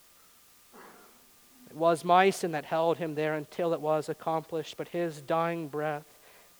Was 1.76 2.06
my 2.06 2.30
sin 2.30 2.54
that 2.54 2.66
held 2.66 2.98
him 2.98 3.16
there 3.16 3.36
until 3.36 3.74
it 3.74 3.82
was 3.82 4.08
accomplished, 4.08 4.78
but 4.78 4.88
his 4.88 5.22
dying 5.22 5.68
breath 5.68 6.06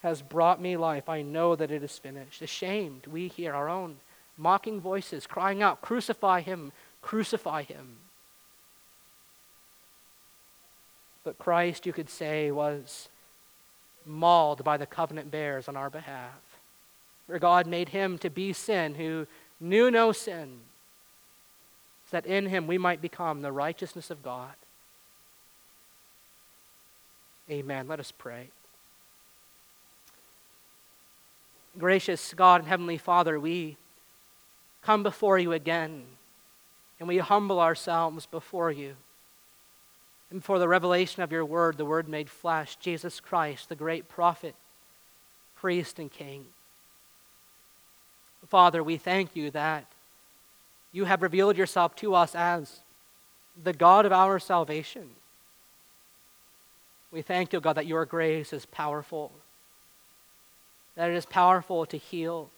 has 0.04 0.22
brought 0.22 0.62
me 0.62 0.76
life. 0.78 1.08
I 1.10 1.22
know 1.22 1.56
that 1.56 1.72
it 1.72 1.82
is 1.82 1.98
finished. 1.98 2.42
Ashamed, 2.42 3.08
we 3.08 3.30
hear 3.30 3.56
our 3.56 3.70
own 3.70 3.96
mocking 4.38 4.82
voices 4.82 5.26
crying 5.26 5.64
out, 5.64 5.82
Crucify 5.82 6.42
him, 6.42 6.72
crucify 7.02 7.64
him. 7.64 7.96
But 11.24 11.40
Christ, 11.40 11.86
you 11.86 11.94
could 11.94 12.10
say, 12.10 12.52
was 12.52 13.10
mauled 14.06 14.64
by 14.64 14.78
the 14.78 14.86
covenant 14.86 15.32
bears 15.32 15.68
on 15.68 15.76
our 15.76 15.90
behalf. 15.90 16.60
For 17.28 17.40
God 17.40 17.66
made 17.66 17.90
him 17.90 18.18
to 18.20 18.30
be 18.30 18.54
sin 18.54 18.96
who 18.96 19.26
knew 19.60 19.90
no 19.90 20.12
sin, 20.12 20.60
so 22.12 22.18
that 22.18 22.26
in 22.28 22.48
him 22.48 22.68
we 22.68 22.78
might 22.78 23.02
become 23.02 23.42
the 23.42 23.52
righteousness 23.52 24.12
of 24.12 24.22
God. 24.22 24.54
Amen. 27.50 27.88
Let 27.88 28.00
us 28.00 28.12
pray. 28.12 28.50
Gracious 31.78 32.34
God 32.34 32.62
and 32.62 32.70
Heavenly 32.70 32.98
Father, 32.98 33.40
we 33.40 33.78
come 34.82 35.04
before 35.04 35.38
you 35.38 35.52
again 35.52 36.04
and 37.00 37.08
we 37.08 37.18
humble 37.18 37.60
ourselves 37.60 38.26
before 38.26 38.72
you 38.72 38.96
and 40.32 40.44
for 40.44 40.60
the 40.60 40.68
revelation 40.68 41.22
of 41.22 41.32
your 41.32 41.46
word, 41.46 41.78
the 41.78 41.86
word 41.86 42.08
made 42.08 42.30
flesh, 42.30 42.78
Jesus 42.78 43.20
Christ, 43.20 43.70
the 43.70 43.76
great 43.76 44.10
prophet, 44.10 44.56
priest, 45.56 46.00
and 46.00 46.12
king. 46.12 46.46
Father, 48.50 48.84
we 48.84 48.98
thank 48.98 49.36
you 49.36 49.52
that 49.52 49.86
you 50.92 51.06
have 51.06 51.22
revealed 51.22 51.58
yourself 51.58 51.96
to 51.98 52.16
us 52.16 52.36
as 52.36 52.80
the 53.64 53.74
God 53.74 54.06
of 54.06 54.12
our 54.12 54.40
salvation. 54.40 55.10
We 57.16 57.22
thank 57.22 57.54
you, 57.54 57.62
God, 57.62 57.78
that 57.78 57.86
your 57.86 58.04
grace 58.06 58.52
is 58.52 58.66
powerful, 58.66 59.32
that 60.96 61.10
it 61.10 61.16
is 61.16 61.26
powerful 61.26 61.86
to 61.86 61.96
heal, 61.96 62.50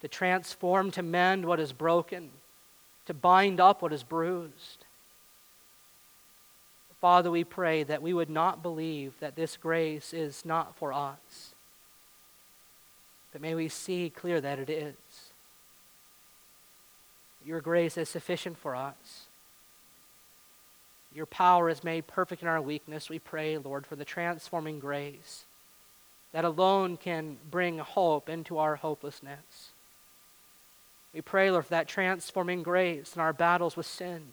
to 0.00 0.08
transform, 0.08 0.90
to 0.90 1.02
mend 1.04 1.44
what 1.44 1.60
is 1.60 1.72
broken, 1.72 2.30
to 3.06 3.14
bind 3.14 3.60
up 3.60 3.82
what 3.82 3.92
is 3.92 4.02
bruised. 4.02 4.84
Father, 7.00 7.30
we 7.30 7.44
pray 7.44 7.84
that 7.84 8.02
we 8.02 8.12
would 8.12 8.28
not 8.28 8.64
believe 8.64 9.12
that 9.20 9.36
this 9.36 9.56
grace 9.56 10.12
is 10.12 10.44
not 10.44 10.74
for 10.74 10.92
us, 10.92 11.54
but 13.30 13.40
may 13.40 13.54
we 13.54 13.68
see 13.68 14.10
clear 14.10 14.40
that 14.40 14.58
it 14.58 14.68
is. 14.68 14.94
Your 17.44 17.60
grace 17.60 17.96
is 17.96 18.08
sufficient 18.08 18.58
for 18.58 18.74
us. 18.74 19.25
Your 21.16 21.24
power 21.24 21.70
is 21.70 21.82
made 21.82 22.06
perfect 22.06 22.42
in 22.42 22.48
our 22.48 22.60
weakness. 22.60 23.08
We 23.08 23.18
pray, 23.18 23.56
Lord, 23.56 23.86
for 23.86 23.96
the 23.96 24.04
transforming 24.04 24.78
grace 24.78 25.46
that 26.32 26.44
alone 26.44 26.98
can 26.98 27.38
bring 27.50 27.78
hope 27.78 28.28
into 28.28 28.58
our 28.58 28.76
hopelessness. 28.76 29.70
We 31.14 31.22
pray, 31.22 31.50
Lord, 31.50 31.64
for 31.64 31.70
that 31.70 31.88
transforming 31.88 32.62
grace 32.62 33.14
in 33.14 33.22
our 33.22 33.32
battles 33.32 33.78
with 33.78 33.86
sin. 33.86 34.24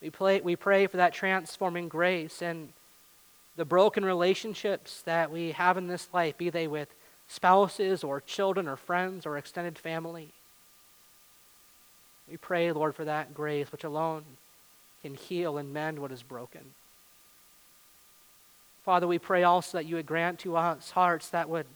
We, 0.00 0.10
pray, 0.10 0.40
we 0.40 0.56
pray 0.56 0.88
for 0.88 0.96
that 0.96 1.14
transforming 1.14 1.86
grace 1.86 2.42
in 2.42 2.72
the 3.54 3.64
broken 3.64 4.04
relationships 4.04 5.00
that 5.02 5.30
we 5.30 5.52
have 5.52 5.78
in 5.78 5.86
this 5.86 6.08
life, 6.12 6.36
be 6.36 6.50
they 6.50 6.66
with 6.66 6.88
spouses 7.28 8.02
or 8.02 8.20
children 8.20 8.66
or 8.66 8.74
friends 8.74 9.26
or 9.26 9.38
extended 9.38 9.78
family. 9.78 10.30
We 12.28 12.36
pray, 12.36 12.72
Lord, 12.72 12.96
for 12.96 13.04
that 13.04 13.32
grace 13.32 13.70
which 13.70 13.84
alone 13.84 14.24
can 15.02 15.14
heal 15.14 15.58
and 15.58 15.72
mend 15.72 15.98
what 15.98 16.12
is 16.12 16.22
broken. 16.22 16.62
Father, 18.84 19.06
we 19.06 19.18
pray 19.18 19.42
also 19.42 19.78
that 19.78 19.86
you 19.86 19.96
would 19.96 20.06
grant 20.06 20.40
to 20.40 20.56
us 20.56 20.90
hearts 20.90 21.28
that 21.28 21.48
would 21.48 21.66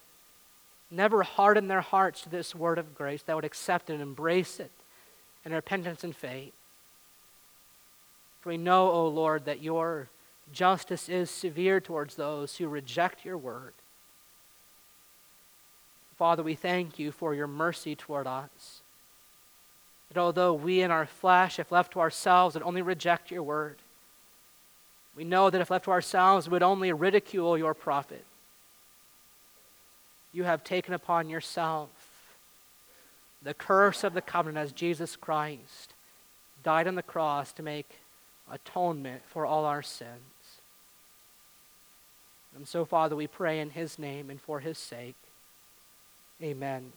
never 0.91 1.23
harden 1.23 1.69
their 1.69 1.81
hearts 1.81 2.23
to 2.23 2.29
this 2.29 2.55
word 2.55 2.79
of 2.79 2.95
grace, 2.95 3.23
that 3.23 3.37
would 3.37 3.45
accept 3.45 3.91
and 3.91 4.01
embrace 4.01 4.61
it 4.61 4.71
in 5.45 5.53
repentance 5.53 6.05
and 6.05 6.15
faith. 6.15 6.53
For 8.41 8.51
we 8.51 8.57
know, 8.57 8.91
O 8.91 8.93
oh 8.93 9.09
Lord, 9.09 9.45
that 9.45 9.63
your 9.63 10.09
justice 10.53 11.09
is 11.09 11.31
severe 11.31 11.81
towards 11.81 12.15
those 12.15 12.57
who 12.57 12.69
reject 12.69 13.25
your 13.25 13.39
word. 13.39 13.73
Father, 16.17 16.43
we 16.43 16.55
thank 16.55 16.99
you 16.99 17.13
for 17.13 17.35
your 17.35 17.47
mercy 17.47 17.95
toward 17.95 18.27
us. 18.27 18.81
That 20.09 20.19
although 20.19 20.55
we 20.55 20.83
in 20.83 20.91
our 20.91 21.07
flesh, 21.07 21.59
if 21.59 21.73
left 21.73 21.93
to 21.93 22.01
ourselves, 22.01 22.55
would 22.55 22.63
only 22.63 22.83
reject 22.83 23.31
your 23.31 23.43
word, 23.43 23.77
we 25.17 25.25
know 25.25 25.51
that 25.51 25.61
if 25.61 25.71
left 25.71 25.87
to 25.87 25.91
ourselves, 25.91 26.47
we 26.47 26.53
would 26.53 26.63
only 26.63 26.93
ridicule 26.93 27.57
your 27.57 27.75
prophet. 27.75 28.25
You 30.33 30.45
have 30.45 30.63
taken 30.63 30.93
upon 30.93 31.31
yourself 31.31 31.89
the 33.43 33.55
curse 33.55 34.05
of 34.05 34.13
the 34.13 34.21
covenant 34.21 34.59
as 34.59 34.73
Jesus 34.73 35.17
Christ 35.17 35.95
died 36.63 36.89
on 36.89 36.97
the 36.97 37.03
cross 37.03 37.53
to 37.53 37.63
make 37.63 38.01
atonement 38.51 39.23
for 39.27 39.47
all 39.47 39.65
our 39.65 39.83
sins. 39.83 40.11
And 42.57 42.67
so, 42.67 42.85
Father, 42.85 43.15
we 43.15 43.27
pray 43.27 43.61
in 43.61 43.71
his 43.71 43.99
name 43.99 44.31
and 44.31 44.41
for 44.41 44.61
his 44.61 44.79
sake. 44.79 45.17
Amen. 46.43 46.93